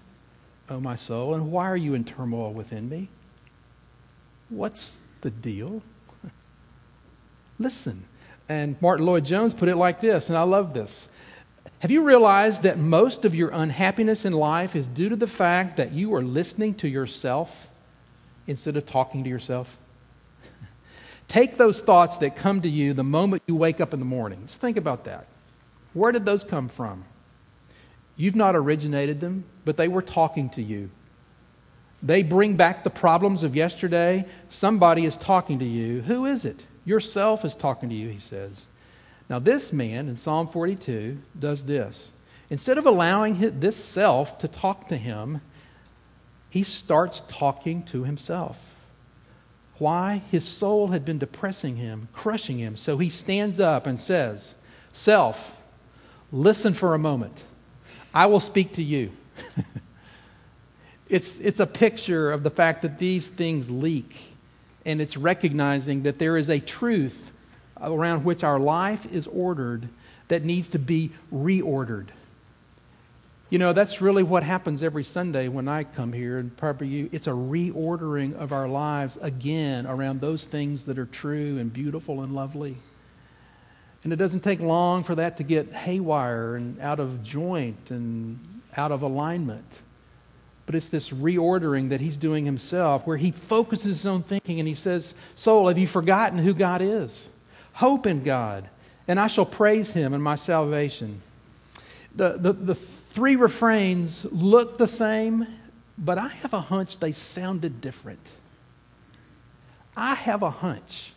O 0.69 0.81
my 0.81 0.97
soul, 0.97 1.35
and 1.35 1.51
why 1.51 1.65
are 1.65 1.79
you 1.79 1.95
in 1.95 2.05
turmoil 2.05 2.53
within 2.53 2.91
me? 2.91 3.09
What's 4.51 5.01
the 5.23 5.31
deal? 5.31 5.83
Listen. 7.59 8.05
And 8.47 8.77
Martyn 8.83 9.07
Lloyd-Jones 9.07 9.55
put 9.55 9.71
it 9.71 9.77
like 9.77 10.03
this, 10.03 10.29
and 10.29 10.37
I 10.37 10.43
love 10.43 10.75
this. 10.75 11.09
Have 11.79 11.91
you 11.91 12.03
realized 12.03 12.65
that 12.65 12.77
most 12.77 13.25
of 13.25 13.35
your 13.35 13.49
unhappiness 13.49 14.27
in 14.27 14.35
life 14.35 14.77
is 14.77 14.87
due 14.87 15.09
to 15.09 15.17
the 15.17 15.27
fact 15.27 15.79
that 15.79 15.93
you 15.93 16.13
are 16.13 16.23
listening 16.23 16.75
to 16.75 16.89
yourself 16.89 17.71
instead 18.47 18.77
of 18.77 18.85
talking 18.85 19.25
to 19.25 19.31
yourself? 19.31 19.79
Take 21.31 21.57
those 21.57 21.81
thoughts 21.81 22.17
that 22.19 22.35
come 22.35 22.61
to 22.63 22.69
you 22.69 22.93
the 22.93 23.05
moment 23.05 23.45
you 23.47 23.55
wake 23.55 23.81
up 23.81 23.95
in 23.95 24.01
the 24.01 24.05
morning. 24.05 24.43
Just 24.49 24.61
think 24.61 24.77
about 24.77 25.05
that. 25.05 25.29
Where 25.95 26.11
did 26.11 26.27
those 26.27 26.43
come 26.43 26.67
from? 26.67 27.05
You've 28.17 28.35
not 28.35 28.57
originated 28.57 29.21
them, 29.21 29.45
but 29.65 29.77
they 29.77 29.87
were 29.87 30.03
talking 30.03 30.51
to 30.51 30.63
you. 30.63 30.91
They 32.03 32.25
bring 32.25 32.57
back 32.57 32.83
the 32.83 32.91
problems 32.91 33.45
of 33.45 33.55
yesterday. 33.55 34.27
Somebody 34.49 35.05
is 35.05 35.17
talking 35.17 35.61
to 35.61 35.65
you. 35.65 36.03
Who 36.03 36.27
is 36.27 36.45
it? 36.45 36.67
Yourself 36.85 37.45
is 37.45 37.55
talking 37.55 37.89
to 37.91 37.95
you, 37.95 38.09
he 38.09 38.19
says. 38.19 38.69
Now, 39.29 39.39
this 39.39 39.73
man 39.73 40.09
in 40.09 40.17
Psalm 40.17 40.49
42 40.49 41.19
does 41.39 41.67
this. 41.67 42.11
Instead 42.51 42.77
of 42.77 42.87
allowing 42.87 43.61
this 43.61 43.77
self 43.77 44.37
to 44.39 44.49
talk 44.49 44.89
to 44.89 44.97
him, 44.97 45.43
he 46.49 46.65
starts 46.65 47.23
talking 47.29 47.85
to 47.85 48.03
himself. 48.03 48.70
Why? 49.81 50.21
His 50.31 50.47
soul 50.47 50.89
had 50.89 51.07
been 51.07 51.17
depressing 51.17 51.77
him, 51.77 52.09
crushing 52.13 52.59
him. 52.59 52.77
So 52.77 52.99
he 52.99 53.09
stands 53.09 53.59
up 53.59 53.87
and 53.87 53.99
says, 53.99 54.55
Self, 54.93 55.59
listen 56.31 56.75
for 56.75 56.95
a 56.95 56.99
moment. 56.99 57.45
I 58.13 58.27
will 58.27 58.41
speak 58.41 58.75
to 58.75 58.83
you. 58.83 59.11
it's, 61.09 61.41
it's 61.41 61.61
a 61.61 61.67
picture 61.67 62.31
of 62.31 62.43
the 62.43 62.51
fact 62.51 62.83
that 62.83 62.99
these 62.99 63.29
things 63.29 63.71
leak, 63.71 64.35
and 64.85 65.01
it's 65.01 65.17
recognizing 65.17 66.03
that 66.03 66.19
there 66.19 66.37
is 66.37 66.51
a 66.51 66.61
truth 66.61 67.33
around 67.81 68.27
which 68.27 68.45
our 68.45 68.59
life 68.59 69.11
is 69.11 69.27
ordered 69.29 69.89
that 70.29 70.45
needs 70.45 70.69
to 70.69 70.79
be 70.79 71.11
reordered. 71.33 72.09
You 73.51 73.59
know, 73.59 73.73
that's 73.73 74.01
really 74.01 74.23
what 74.23 74.45
happens 74.45 74.81
every 74.81 75.03
Sunday 75.03 75.49
when 75.49 75.67
I 75.67 75.83
come 75.83 76.13
here, 76.13 76.39
and 76.39 76.57
probably 76.57 76.87
you. 76.87 77.09
It's 77.11 77.27
a 77.27 77.33
reordering 77.33 78.37
of 78.37 78.53
our 78.53 78.69
lives 78.69 79.19
again 79.21 79.89
around 79.89 80.21
those 80.21 80.45
things 80.45 80.85
that 80.85 81.01
are 81.01 81.07
true 81.07 81.59
and 81.59 81.73
beautiful 81.73 82.23
and 82.23 82.33
lovely. 82.33 82.77
And 84.05 84.13
it 84.13 84.17
doesn't 84.17 84.41
take 84.41 84.61
long 84.61 85.03
for 85.03 85.17
that 85.17 85.37
to 85.39 85.43
get 85.43 85.73
haywire 85.73 86.55
and 86.55 86.81
out 86.81 87.01
of 87.01 87.25
joint 87.25 87.91
and 87.91 88.39
out 88.77 88.93
of 88.93 89.03
alignment. 89.03 89.81
But 90.65 90.77
it's 90.77 90.89
this 90.89 91.11
reordering 91.11 91.89
that 91.89 92.01
he's 92.01 92.17
doing 92.17 92.45
himself 92.45 93.05
where 93.05 93.17
he 93.17 93.33
focuses 93.33 93.97
his 93.97 94.07
own 94.07 94.23
thinking 94.23 94.61
and 94.61 94.69
he 94.69 94.75
says, 94.75 95.17
Soul, 95.35 95.67
have 95.67 95.77
you 95.77 95.89
forgotten 95.89 96.39
who 96.39 96.55
God 96.55 96.83
is? 96.83 97.29
Hope 97.73 98.07
in 98.07 98.23
God, 98.23 98.69
and 99.09 99.19
I 99.19 99.27
shall 99.27 99.45
praise 99.45 99.93
him 99.93 100.15
in 100.15 100.23
my 100.23 100.37
salvation. 100.37 101.21
The, 102.15 102.37
the, 102.39 102.53
the 102.53 102.75
three 103.11 103.37
refrains 103.37 104.25
look 104.27 104.79
the 104.79 104.87
same, 104.87 105.47
but 105.99 106.19
I 106.19 106.29
have 106.29 106.53
a 106.53 106.61
hunch 106.61 106.99
they 106.99 107.13
sounded 107.13 107.81
different. 107.81 108.27
I 109.97 110.15
have 110.15 110.43
a 110.43 110.51
hunch 110.51 111.13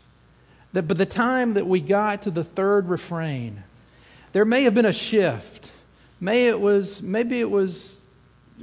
that 0.73 0.83
by 0.83 0.95
the 0.95 1.05
time 1.05 1.53
that 1.53 1.67
we 1.67 1.79
got 1.79 2.23
to 2.23 2.31
the 2.31 2.43
third 2.43 2.89
refrain, 2.89 3.63
there 4.33 4.45
may 4.45 4.63
have 4.63 4.73
been 4.73 4.85
a 4.85 4.93
shift. 4.93 5.71
May 6.19 6.47
it 6.47 6.59
was, 6.59 7.01
maybe 7.01 7.39
it 7.39 7.49
was 7.49 8.05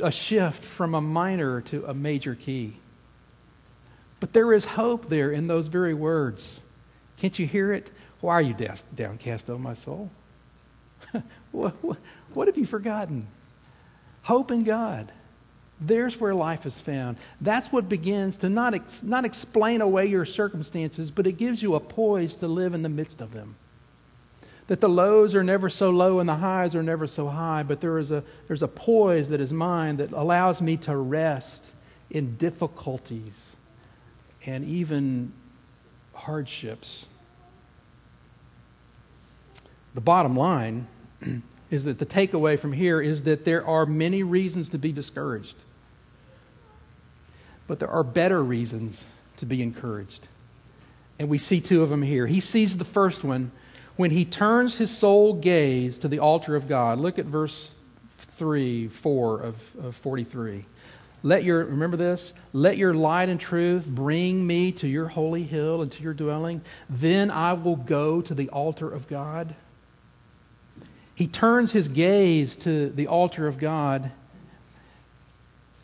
a 0.03 0.11
shift 0.11 0.65
from 0.65 0.95
a 0.95 1.01
minor 1.01 1.61
to 1.63 1.85
a 1.87 1.95
major 1.95 2.35
key. 2.35 2.77
But 4.19 4.33
there 4.33 4.53
is 4.53 4.65
hope 4.65 5.09
there 5.09 5.31
in 5.31 5.47
those 5.47 5.69
very 5.69 5.95
words. 5.95 6.61
Can't 7.17 7.39
you 7.39 7.47
hear 7.47 7.73
it? 7.73 7.91
Why 8.21 8.35
are 8.35 8.43
you 8.43 8.55
downcast, 8.95 9.49
O 9.49 9.57
my 9.57 9.75
soul? 9.75 10.11
what, 11.53 11.75
what, 11.83 11.99
what 12.35 12.49
have 12.49 12.59
you 12.59 12.67
forgotten? 12.67 13.27
Hope 14.23 14.51
in 14.51 14.65
God. 14.65 15.13
There's 15.81 16.21
where 16.21 16.35
life 16.35 16.67
is 16.67 16.79
found. 16.79 17.17
That's 17.41 17.73
what 17.73 17.89
begins 17.89 18.37
to 18.39 18.51
not, 18.51 18.75
ex- 18.75 19.03
not 19.03 19.25
explain 19.25 19.81
away 19.81 20.07
your 20.07 20.27
circumstances, 20.27 21.11
but 21.11 21.27
it 21.27 21.33
gives 21.33 21.63
you 21.63 21.75
a 21.75 21.81
poise 21.81 22.37
to 22.37 22.49
live 22.49 22.75
in 22.75 22.83
the 22.83 22.89
midst 22.89 23.23
of 23.23 23.33
them. 23.33 23.57
That 24.67 24.81
the 24.81 24.89
lows 24.89 25.35
are 25.35 25.43
never 25.43 25.71
so 25.71 25.91
low 25.91 26.21
and 26.21 26.29
the 26.29 26.37
highs 26.37 26.75
are 26.75 26.83
never 26.83 27.07
so 27.07 27.29
high, 27.29 27.63
but 27.63 27.81
there 27.81 27.99
is 27.99 28.11
a, 28.11 28.23
there's 28.47 28.63
a 28.63 28.69
poise 28.69 29.31
that 29.31 29.41
is 29.41 29.53
mine 29.53 29.97
that 29.97 30.13
allows 30.13 30.61
me 30.61 30.77
to 30.79 30.95
rest 30.95 31.73
in 32.11 32.37
difficulties 32.37 33.57
and 34.45 34.65
even 34.65 35.33
hardships. 36.13 37.07
The 39.95 40.01
bottom 40.01 40.37
line 40.37 40.87
is 41.71 41.85
that 41.85 41.99
the 41.99 42.07
takeaway 42.07 42.59
from 42.59 42.73
here 42.73 43.01
is 43.01 43.23
that 43.23 43.45
there 43.45 43.67
are 43.67 43.87
many 43.87 44.23
reasons 44.23 44.69
to 44.71 44.79
be 44.79 44.93
discouraged, 44.93 45.57
but 47.67 47.79
there 47.79 47.91
are 47.91 48.03
better 48.03 48.43
reasons 48.43 49.07
to 49.39 49.47
be 49.47 49.63
encouraged. 49.63 50.29
And 51.19 51.29
we 51.29 51.39
see 51.39 51.61
two 51.61 51.83
of 51.83 51.91
them 51.91 52.03
here. 52.03 52.27
He 52.27 52.41
sees 52.41 52.79
the 52.79 52.85
first 52.85 53.25
one 53.25 53.53
when 53.97 54.11
he 54.11 54.25
turns 54.25 54.79
his 54.79 54.97
soul 54.97 55.35
gaze 55.35 55.99
to 55.99 56.09
the 56.09 56.19
altar 56.19 56.57
of 56.57 56.67
God. 56.67 56.99
Look 56.99 57.19
at 57.19 57.27
verse 57.27 57.77
3, 58.19 58.89
4 58.89 59.41
of, 59.41 59.77
of 59.83 59.97
43. 59.97 60.65
Let 61.23 61.45
your, 61.45 61.65
remember 61.67 61.99
this? 61.99 62.33
Let 62.55 62.79
your 62.79 62.95
light 62.95 63.29
and 63.29 63.39
truth 63.39 63.87
bring 63.87 64.47
me 64.47 64.73
to 64.73 64.89
your 64.89 65.09
holy 65.09 65.43
hill 65.43 65.83
and 65.83 65.93
to 65.93 66.03
your 66.03 66.15
dwelling. 66.15 66.63
Then 66.89 67.31
I 67.31 67.53
will 67.53 67.77
go 67.77 68.23
to 68.23 68.35
the 68.35 68.49
altar 68.49 68.91
of 68.91 69.07
God. 69.07 69.55
He 71.21 71.27
turns 71.27 71.73
his 71.73 71.89
gaze 71.89 72.57
to 72.57 72.89
the 72.89 73.07
altar 73.07 73.47
of 73.47 73.59
God, 73.59 74.11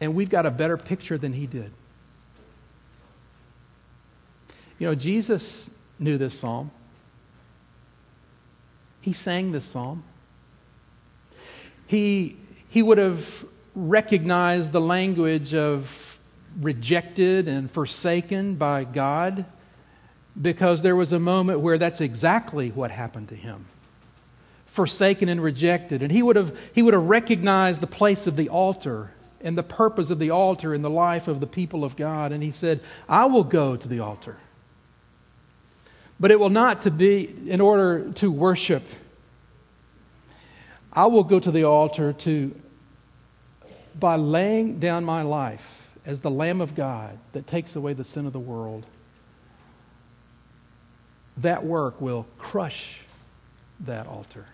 and 0.00 0.14
we've 0.14 0.30
got 0.30 0.46
a 0.46 0.50
better 0.50 0.78
picture 0.78 1.18
than 1.18 1.34
he 1.34 1.46
did. 1.46 1.72
You 4.78 4.86
know, 4.86 4.94
Jesus 4.94 5.68
knew 5.98 6.16
this 6.16 6.38
psalm. 6.38 6.70
He 9.02 9.12
sang 9.12 9.52
this 9.52 9.66
psalm. 9.66 10.04
He, 11.86 12.38
he 12.70 12.82
would 12.82 12.96
have 12.96 13.44
recognized 13.74 14.72
the 14.72 14.80
language 14.80 15.52
of 15.52 16.18
rejected 16.62 17.46
and 17.46 17.70
forsaken 17.70 18.54
by 18.54 18.84
God 18.84 19.44
because 20.40 20.80
there 20.80 20.96
was 20.96 21.12
a 21.12 21.20
moment 21.20 21.60
where 21.60 21.76
that's 21.76 22.00
exactly 22.00 22.70
what 22.70 22.90
happened 22.90 23.28
to 23.28 23.36
him 23.36 23.66
forsaken 24.76 25.30
and 25.30 25.42
rejected. 25.42 26.02
And 26.02 26.12
he 26.12 26.22
would 26.22 26.36
have, 26.36 26.56
he 26.74 26.82
would 26.82 26.92
have 26.92 27.08
recognized 27.08 27.80
the 27.80 27.86
place 27.86 28.26
of 28.26 28.36
the 28.36 28.50
altar 28.50 29.10
and 29.40 29.56
the 29.56 29.62
purpose 29.62 30.10
of 30.10 30.18
the 30.18 30.30
altar 30.30 30.74
in 30.74 30.82
the 30.82 30.90
life 30.90 31.28
of 31.28 31.40
the 31.40 31.46
people 31.46 31.82
of 31.82 31.96
God. 31.96 32.30
And 32.30 32.42
he 32.42 32.50
said, 32.50 32.80
I 33.08 33.24
will 33.24 33.42
go 33.42 33.74
to 33.74 33.88
the 33.88 34.00
altar. 34.00 34.36
But 36.20 36.30
it 36.30 36.38
will 36.38 36.50
not 36.50 36.82
to 36.82 36.90
be 36.90 37.34
in 37.46 37.62
order 37.62 38.12
to 38.16 38.30
worship. 38.30 38.84
I 40.92 41.06
will 41.06 41.24
go 41.24 41.40
to 41.40 41.50
the 41.50 41.64
altar 41.64 42.12
to 42.12 42.54
by 43.98 44.16
laying 44.16 44.78
down 44.78 45.04
my 45.04 45.22
life 45.22 45.90
as 46.04 46.20
the 46.20 46.30
Lamb 46.30 46.60
of 46.60 46.74
God 46.74 47.18
that 47.32 47.46
takes 47.46 47.76
away 47.76 47.94
the 47.94 48.04
sin 48.04 48.26
of 48.26 48.34
the 48.34 48.38
world. 48.38 48.84
That 51.38 51.64
work 51.64 51.98
will 51.98 52.26
crush 52.36 53.00
that 53.80 54.06
altar 54.06 54.44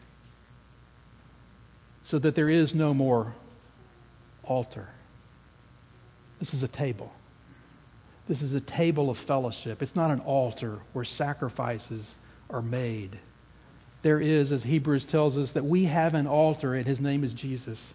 so 2.02 2.18
that 2.18 2.34
there 2.34 2.50
is 2.50 2.74
no 2.74 2.92
more 2.92 3.34
altar. 4.44 4.88
This 6.38 6.54
is 6.54 6.62
a 6.62 6.68
table. 6.68 7.12
This 8.28 8.42
is 8.42 8.54
a 8.54 8.60
table 8.60 9.10
of 9.10 9.18
fellowship. 9.18 9.82
It's 9.82 9.96
not 9.96 10.10
an 10.10 10.20
altar 10.20 10.78
where 10.92 11.04
sacrifices 11.04 12.16
are 12.50 12.62
made. 12.62 13.18
There 14.02 14.20
is, 14.20 14.50
as 14.50 14.64
Hebrews 14.64 15.04
tells 15.04 15.38
us, 15.38 15.52
that 15.52 15.64
we 15.64 15.84
have 15.84 16.14
an 16.14 16.26
altar, 16.26 16.74
and 16.74 16.86
his 16.86 17.00
name 17.00 17.22
is 17.22 17.34
Jesus. 17.34 17.94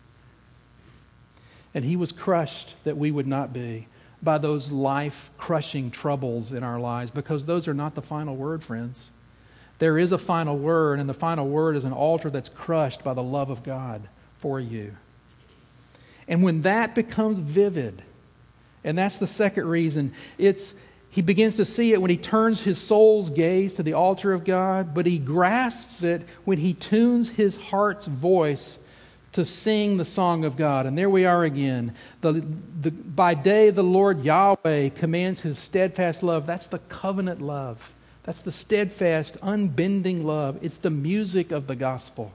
And 1.73 1.83
he 1.83 1.95
was 1.97 2.11
crushed 2.11 2.75
that 2.85 2.97
we 2.97 3.11
would 3.11 3.27
not 3.27 3.51
be 3.51 3.87
by 4.23 4.37
those 4.37 4.71
life 4.71 5.31
crushing 5.37 5.91
troubles 5.91 6.51
in 6.51 6.63
our 6.63 6.79
lives, 6.79 7.11
because 7.11 7.45
those 7.45 7.67
are 7.67 7.73
not 7.73 7.95
the 7.95 8.01
final 8.01 8.35
word, 8.35 8.63
friends. 8.63 9.11
There 9.79 9.97
is 9.97 10.11
a 10.11 10.17
final 10.17 10.57
word, 10.57 10.99
and 10.99 11.07
the 11.07 11.13
final 11.13 11.47
word 11.47 11.75
is 11.75 11.85
an 11.85 11.93
altar 11.93 12.29
that's 12.29 12.49
crushed 12.49 13.03
by 13.03 13.13
the 13.13 13.23
love 13.23 13.49
of 13.49 13.63
God 13.63 14.01
for 14.37 14.59
you. 14.59 14.95
And 16.27 16.43
when 16.43 16.63
that 16.63 16.95
becomes 16.95 17.39
vivid, 17.39 18.01
and 18.83 18.97
that's 18.97 19.17
the 19.17 19.27
second 19.27 19.67
reason, 19.67 20.13
it's 20.37 20.73
He 21.09 21.21
begins 21.21 21.55
to 21.55 21.65
see 21.65 21.93
it 21.93 22.01
when 22.01 22.11
he 22.11 22.17
turns 22.17 22.61
his 22.61 22.79
soul's 22.79 23.29
gaze 23.29 23.75
to 23.75 23.83
the 23.83 23.93
altar 23.93 24.33
of 24.33 24.43
God, 24.43 24.93
but 24.93 25.05
he 25.05 25.17
grasps 25.17 26.03
it 26.03 26.21
when 26.45 26.59
he 26.59 26.73
tunes 26.73 27.29
his 27.29 27.55
heart's 27.55 28.05
voice 28.07 28.77
to 29.31 29.45
sing 29.45 29.97
the 29.97 30.05
song 30.05 30.45
of 30.45 30.55
God. 30.57 30.85
And 30.85 30.97
there 30.97 31.09
we 31.09 31.25
are 31.25 31.43
again. 31.43 31.93
The, 32.21 32.45
the, 32.79 32.91
by 32.91 33.33
day, 33.33 33.69
the 33.69 33.83
Lord 33.83 34.23
Yahweh 34.23 34.89
commands 34.89 35.41
his 35.41 35.57
steadfast 35.57 36.23
love. 36.23 36.45
That's 36.45 36.67
the 36.67 36.79
covenant 36.79 37.41
love. 37.41 37.93
That's 38.27 38.41
the 38.41 38.51
steadfast, 38.51 39.37
unbending 39.41 40.27
love. 40.27 40.59
It's 40.61 40.79
the 40.79 40.89
music 40.89 41.53
of 41.53 41.67
the 41.67 41.77
gospel. 41.77 42.33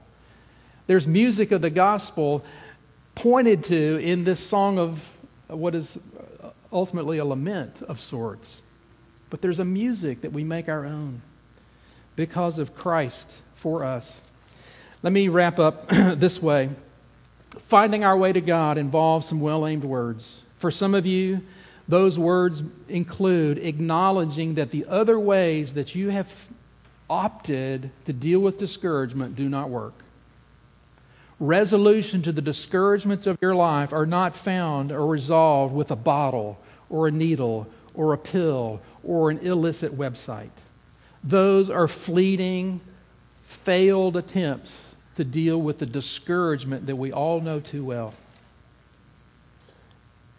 There's 0.87 1.05
music 1.05 1.51
of 1.51 1.61
the 1.61 1.69
gospel 1.69 2.43
pointed 3.13 3.63
to 3.65 3.99
in 4.01 4.23
this 4.23 4.39
song 4.39 4.79
of 4.79 5.15
what 5.49 5.75
is 5.75 5.99
ultimately 6.71 7.19
a 7.19 7.25
lament 7.25 7.83
of 7.83 7.99
sorts. 7.99 8.63
But 9.29 9.43
there's 9.43 9.59
a 9.59 9.65
music 9.65 10.21
that 10.21 10.33
we 10.33 10.43
make 10.43 10.67
our 10.67 10.83
own 10.83 11.21
because 12.15 12.57
of 12.57 12.73
Christ 12.73 13.37
for 13.53 13.83
us. 13.83 14.23
Let 15.03 15.13
me 15.13 15.27
wrap 15.27 15.59
up 15.59 15.87
this 15.89 16.41
way. 16.41 16.71
Finding 17.51 18.03
our 18.03 18.17
way 18.17 18.33
to 18.33 18.41
God 18.41 18.79
involves 18.79 19.27
some 19.27 19.41
well 19.41 19.67
aimed 19.67 19.83
words. 19.83 20.41
For 20.57 20.71
some 20.71 20.95
of 20.95 21.05
you, 21.05 21.43
those 21.87 22.17
words 22.17 22.63
include 22.87 23.57
acknowledging 23.57 24.55
that 24.55 24.71
the 24.71 24.85
other 24.87 25.19
ways 25.19 25.73
that 25.73 25.95
you 25.95 26.09
have 26.09 26.49
opted 27.09 27.91
to 28.05 28.13
deal 28.13 28.39
with 28.39 28.57
discouragement 28.57 29.35
do 29.35 29.49
not 29.49 29.69
work 29.69 29.93
resolution 31.43 32.21
to 32.21 32.31
the 32.31 32.41
discouragements 32.41 33.27
of 33.27 33.37
your 33.41 33.53
life 33.53 33.91
are 33.91 34.05
not 34.05 34.33
found 34.33 34.91
or 34.91 35.05
resolved 35.05 35.73
with 35.73 35.91
a 35.91 35.95
bottle 35.95 36.57
or 36.89 37.07
a 37.07 37.11
needle 37.11 37.67
or 37.93 38.13
a 38.13 38.17
pill 38.17 38.81
or 39.03 39.29
an 39.29 39.37
illicit 39.39 39.97
website. 39.97 40.49
Those 41.23 41.69
are 41.69 41.87
fleeting, 41.87 42.79
failed 43.41 44.15
attempts 44.15 44.95
to 45.15 45.23
deal 45.23 45.61
with 45.61 45.79
the 45.79 45.85
discouragement 45.85 46.87
that 46.87 46.95
we 46.95 47.11
all 47.11 47.41
know 47.41 47.59
too 47.59 47.83
well. 47.83 48.13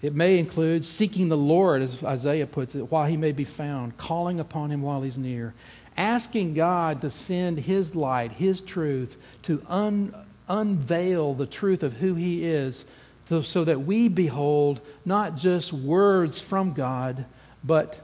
It 0.05 0.15
may 0.15 0.39
include 0.39 0.85
seeking 0.85 1.31
the 1.31 1.37
Lord, 1.37 1.81
as 1.81 2.05
Isaiah 2.05 2.47
puts 2.47 2.75
it, 2.75 2.91
while 2.91 3.07
he 3.07 3.17
may 3.17 3.33
be 3.33 3.45
found, 3.45 3.97
calling 3.97 4.39
upon 4.39 4.71
him 4.71 4.83
while 4.83 5.01
he's 5.01 5.17
near, 5.17 5.55
asking 5.97 6.53
God 6.53 7.01
to 7.01 7.09
send 7.09 7.61
his 7.61 7.97
light, 7.97 8.33
his 8.33 8.61
truth, 8.61 9.17
to 9.45 9.65
un- 9.67 10.15
unveil 10.47 11.33
the 11.33 11.47
truth 11.47 11.83
of 11.83 11.95
who 11.95 12.15
He 12.15 12.45
is 12.45 12.85
so, 13.25 13.41
so 13.41 13.65
that 13.65 13.87
we 13.87 14.09
behold 14.09 14.83
not 15.07 15.39
just 15.39 15.73
words 15.73 16.39
from 16.39 16.75
God, 16.75 17.25
but 17.65 17.99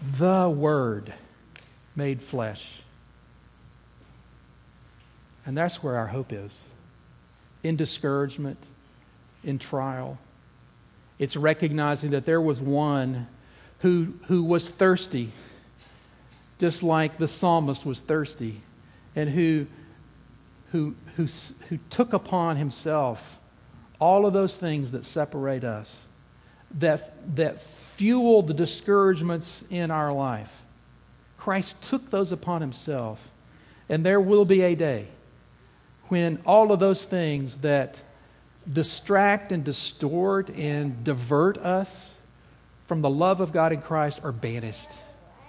the 0.00 0.48
Word 0.48 1.12
made 1.96 2.22
flesh. 2.22 2.82
And 5.44 5.56
that's 5.56 5.82
where 5.82 5.96
our 5.96 6.06
hope 6.06 6.32
is 6.32 6.68
in 7.64 7.74
discouragement, 7.74 8.58
in 9.42 9.58
trial. 9.58 10.16
It's 11.20 11.36
recognizing 11.36 12.10
that 12.10 12.24
there 12.24 12.40
was 12.40 12.60
one 12.60 13.28
who, 13.78 14.14
who 14.26 14.42
was 14.42 14.68
thirsty, 14.68 15.30
just 16.58 16.82
like 16.82 17.18
the 17.18 17.28
psalmist 17.28 17.86
was 17.86 18.00
thirsty, 18.00 18.60
and 19.14 19.30
who 19.30 19.68
who, 20.72 20.94
who, 21.16 21.26
who 21.68 21.78
took 21.88 22.12
upon 22.12 22.56
himself 22.56 23.38
all 23.98 24.24
of 24.24 24.32
those 24.32 24.56
things 24.56 24.92
that 24.92 25.04
separate 25.04 25.64
us, 25.64 26.08
that, 26.78 27.36
that 27.36 27.60
fuel 27.60 28.42
the 28.42 28.54
discouragements 28.54 29.64
in 29.68 29.90
our 29.90 30.12
life. 30.12 30.62
Christ 31.36 31.82
took 31.82 32.10
those 32.10 32.32
upon 32.32 32.60
himself. 32.60 33.28
And 33.88 34.06
there 34.06 34.20
will 34.20 34.44
be 34.44 34.62
a 34.62 34.74
day 34.74 35.08
when 36.04 36.40
all 36.46 36.70
of 36.72 36.78
those 36.78 37.02
things 37.02 37.56
that 37.56 38.00
distract 38.70 39.52
and 39.52 39.64
distort 39.64 40.50
and 40.50 41.02
divert 41.04 41.58
us 41.58 42.18
from 42.84 43.02
the 43.02 43.10
love 43.10 43.40
of 43.40 43.52
God 43.52 43.72
in 43.72 43.80
Christ 43.80 44.20
are 44.24 44.32
banished, 44.32 44.98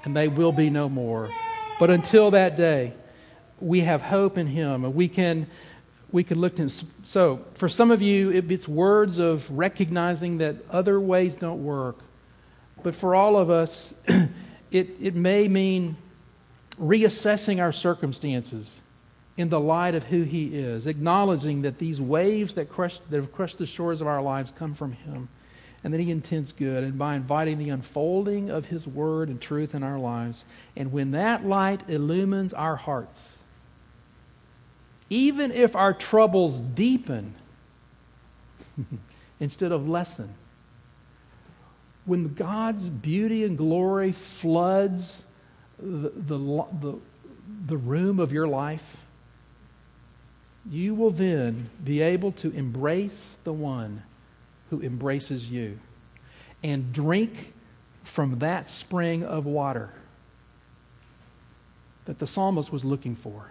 and 0.04 0.16
they 0.16 0.28
will 0.28 0.52
be 0.52 0.70
no 0.70 0.88
more. 0.88 1.30
But 1.80 1.90
until 1.90 2.32
that 2.32 2.56
day, 2.56 2.94
we 3.60 3.82
have 3.82 4.02
hope 4.02 4.38
in 4.38 4.48
Him, 4.48 4.86
and 4.86 4.94
we 4.94 5.08
can 5.08 5.48
we 6.12 6.24
can 6.24 6.40
look 6.40 6.56
to 6.58 6.64
Him. 6.64 6.70
So, 6.70 7.44
for 7.54 7.70
some 7.70 7.90
of 7.90 8.02
you, 8.02 8.30
it's 8.30 8.68
words 8.68 9.18
of 9.18 9.50
recognizing 9.50 10.40
that 10.40 10.58
other 10.70 11.00
ways 11.00 11.36
don't 11.36 11.64
work. 11.64 11.98
But 12.84 12.96
for 12.96 13.16
all 13.16 13.38
of 13.38 13.50
us, 13.50 13.94
it, 14.72 14.90
it 15.00 15.16
may 15.16 15.48
mean 15.48 15.96
reassessing 16.80 17.62
our 17.62 17.72
circumstances 17.72 18.82
in 19.38 19.50
the 19.50 19.60
light 19.60 19.96
of 19.96 20.06
who 20.06 20.24
He 20.24 20.48
is, 20.48 20.88
acknowledging 20.88 21.62
that 21.64 21.78
these 21.78 22.02
waves 22.02 22.54
that, 22.56 22.70
crush, 22.70 23.00
that 23.00 23.16
have 23.16 23.32
crushed 23.32 23.58
the 23.58 23.66
shores 23.66 24.02
of 24.02 24.08
our 24.08 24.22
lives 24.22 24.52
come 24.56 24.74
from 24.74 24.94
Him 24.94 25.30
and 25.84 25.94
that 25.94 26.00
He 26.00 26.12
intends 26.12 26.52
good, 26.52 26.84
and 26.84 26.98
by 26.98 27.16
inviting 27.16 27.58
the 27.58 27.70
unfolding 27.70 28.50
of 28.50 28.68
His 28.68 28.86
Word 28.86 29.30
and 29.30 29.42
truth 29.42 29.74
in 29.74 29.84
our 29.84 29.98
lives. 29.98 30.46
And 30.76 30.92
when 30.92 31.12
that 31.12 31.46
light 31.46 31.90
illumines 31.90 32.54
our 32.54 32.76
hearts, 32.76 33.44
even 35.10 35.52
if 35.52 35.76
our 35.76 35.94
troubles 35.94 36.60
deepen 36.60 37.34
instead 39.40 39.72
of 39.72 39.90
lessen, 39.90 40.34
when 42.06 42.34
God's 42.34 42.88
beauty 42.88 43.44
and 43.44 43.58
glory 43.58 44.12
floods 44.12 45.26
the, 45.80 46.10
the, 46.16 46.38
the, 46.38 47.00
the 47.66 47.78
room 47.78 48.20
of 48.20 48.32
your 48.32 48.48
life, 48.48 48.98
you 50.70 50.94
will 50.94 51.12
then 51.12 51.70
be 51.84 52.02
able 52.02 52.32
to 52.32 52.52
embrace 52.52 53.38
the 53.44 53.54
one 53.54 54.04
who 54.70 54.82
embraces 54.82 55.50
you 55.50 55.80
and 56.64 56.94
drink 56.94 57.54
from 58.04 58.40
that 58.40 58.70
spring 58.70 59.24
of 59.24 59.46
water 59.46 59.90
that 62.06 62.20
the 62.20 62.28
psalmist 62.28 62.72
was 62.72 62.86
looking 62.86 63.16
for 63.16 63.48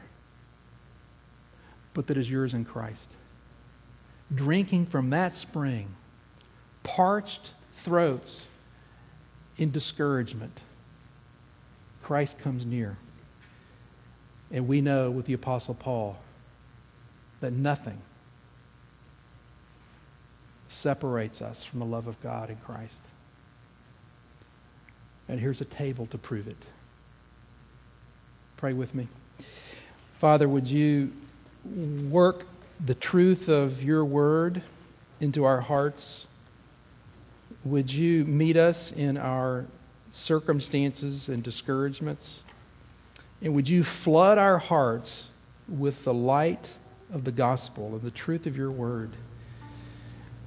but 1.94 2.06
that 2.06 2.16
is 2.16 2.30
yours 2.30 2.54
in 2.54 2.64
Christ. 2.64 3.14
Drinking 4.34 4.86
from 4.86 5.10
that 5.10 5.34
spring, 5.34 5.94
parched 6.82 7.52
throats 7.74 8.46
in 9.58 9.70
discouragement, 9.70 10.60
Christ 12.02 12.38
comes 12.38 12.64
near. 12.64 12.96
And 14.52 14.66
we 14.66 14.80
know 14.80 15.10
with 15.10 15.26
the 15.26 15.32
Apostle 15.32 15.74
Paul 15.74 16.18
that 17.40 17.52
nothing 17.52 18.00
separates 20.68 21.42
us 21.42 21.64
from 21.64 21.80
the 21.80 21.86
love 21.86 22.06
of 22.06 22.20
God 22.22 22.50
in 22.50 22.56
Christ. 22.56 23.02
And 25.28 25.40
here's 25.40 25.60
a 25.60 25.64
table 25.64 26.06
to 26.06 26.18
prove 26.18 26.48
it. 26.48 26.56
Pray 28.56 28.72
with 28.72 28.94
me. 28.94 29.08
Father, 30.18 30.48
would 30.48 30.70
you 30.70 31.12
work 31.64 32.46
the 32.84 32.94
truth 32.94 33.48
of 33.48 33.82
your 33.82 34.04
word 34.04 34.62
into 35.20 35.44
our 35.44 35.60
hearts. 35.60 36.26
Would 37.64 37.92
you 37.92 38.24
meet 38.24 38.56
us 38.56 38.90
in 38.90 39.18
our 39.18 39.66
circumstances 40.12 41.28
and 41.28 41.42
discouragements? 41.42 42.42
And 43.42 43.54
would 43.54 43.68
you 43.68 43.84
flood 43.84 44.38
our 44.38 44.58
hearts 44.58 45.28
with 45.68 46.04
the 46.04 46.14
light 46.14 46.70
of 47.12 47.24
the 47.24 47.32
gospel 47.32 47.88
and 47.92 48.02
the 48.02 48.10
truth 48.10 48.46
of 48.46 48.56
your 48.56 48.70
word? 48.70 49.10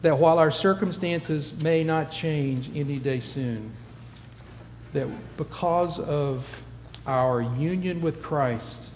That 0.02 0.18
while 0.18 0.38
our 0.38 0.52
circumstances 0.52 1.62
may 1.64 1.84
not 1.84 2.12
change 2.12 2.70
any 2.76 2.98
day 2.98 3.20
soon, 3.20 3.72
that 4.94 5.08
because 5.38 6.00
of 6.00 6.64
our 7.08 7.42
union 7.42 8.02
with 8.02 8.22
Christ, 8.22 8.94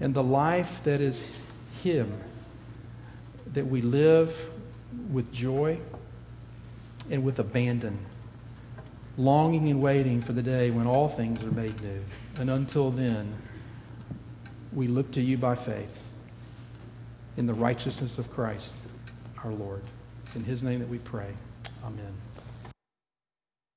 and 0.00 0.14
the 0.14 0.22
life 0.22 0.82
that 0.84 1.00
is 1.00 1.40
Him, 1.82 2.12
that 3.52 3.66
we 3.66 3.80
live 3.80 4.50
with 5.10 5.32
joy 5.32 5.78
and 7.10 7.24
with 7.24 7.38
abandon, 7.38 7.98
longing 9.16 9.68
and 9.68 9.80
waiting 9.80 10.20
for 10.20 10.32
the 10.32 10.42
day 10.42 10.70
when 10.70 10.86
all 10.86 11.08
things 11.08 11.42
are 11.42 11.50
made 11.50 11.80
new. 11.82 12.04
And 12.38 12.50
until 12.50 12.90
then, 12.90 13.34
we 14.72 14.86
look 14.86 15.10
to 15.12 15.22
you 15.22 15.36
by 15.36 15.54
faith 15.54 16.02
in 17.38 17.46
the 17.46 17.54
righteousness 17.54 18.18
of 18.18 18.30
Christ, 18.32 18.74
our 19.44 19.52
Lord. 19.52 19.82
It's 20.24 20.34
in 20.34 20.42
His 20.42 20.64
name 20.64 20.80
that 20.80 20.88
we 20.88 20.98
pray. 20.98 21.32
Amen. 21.84 22.12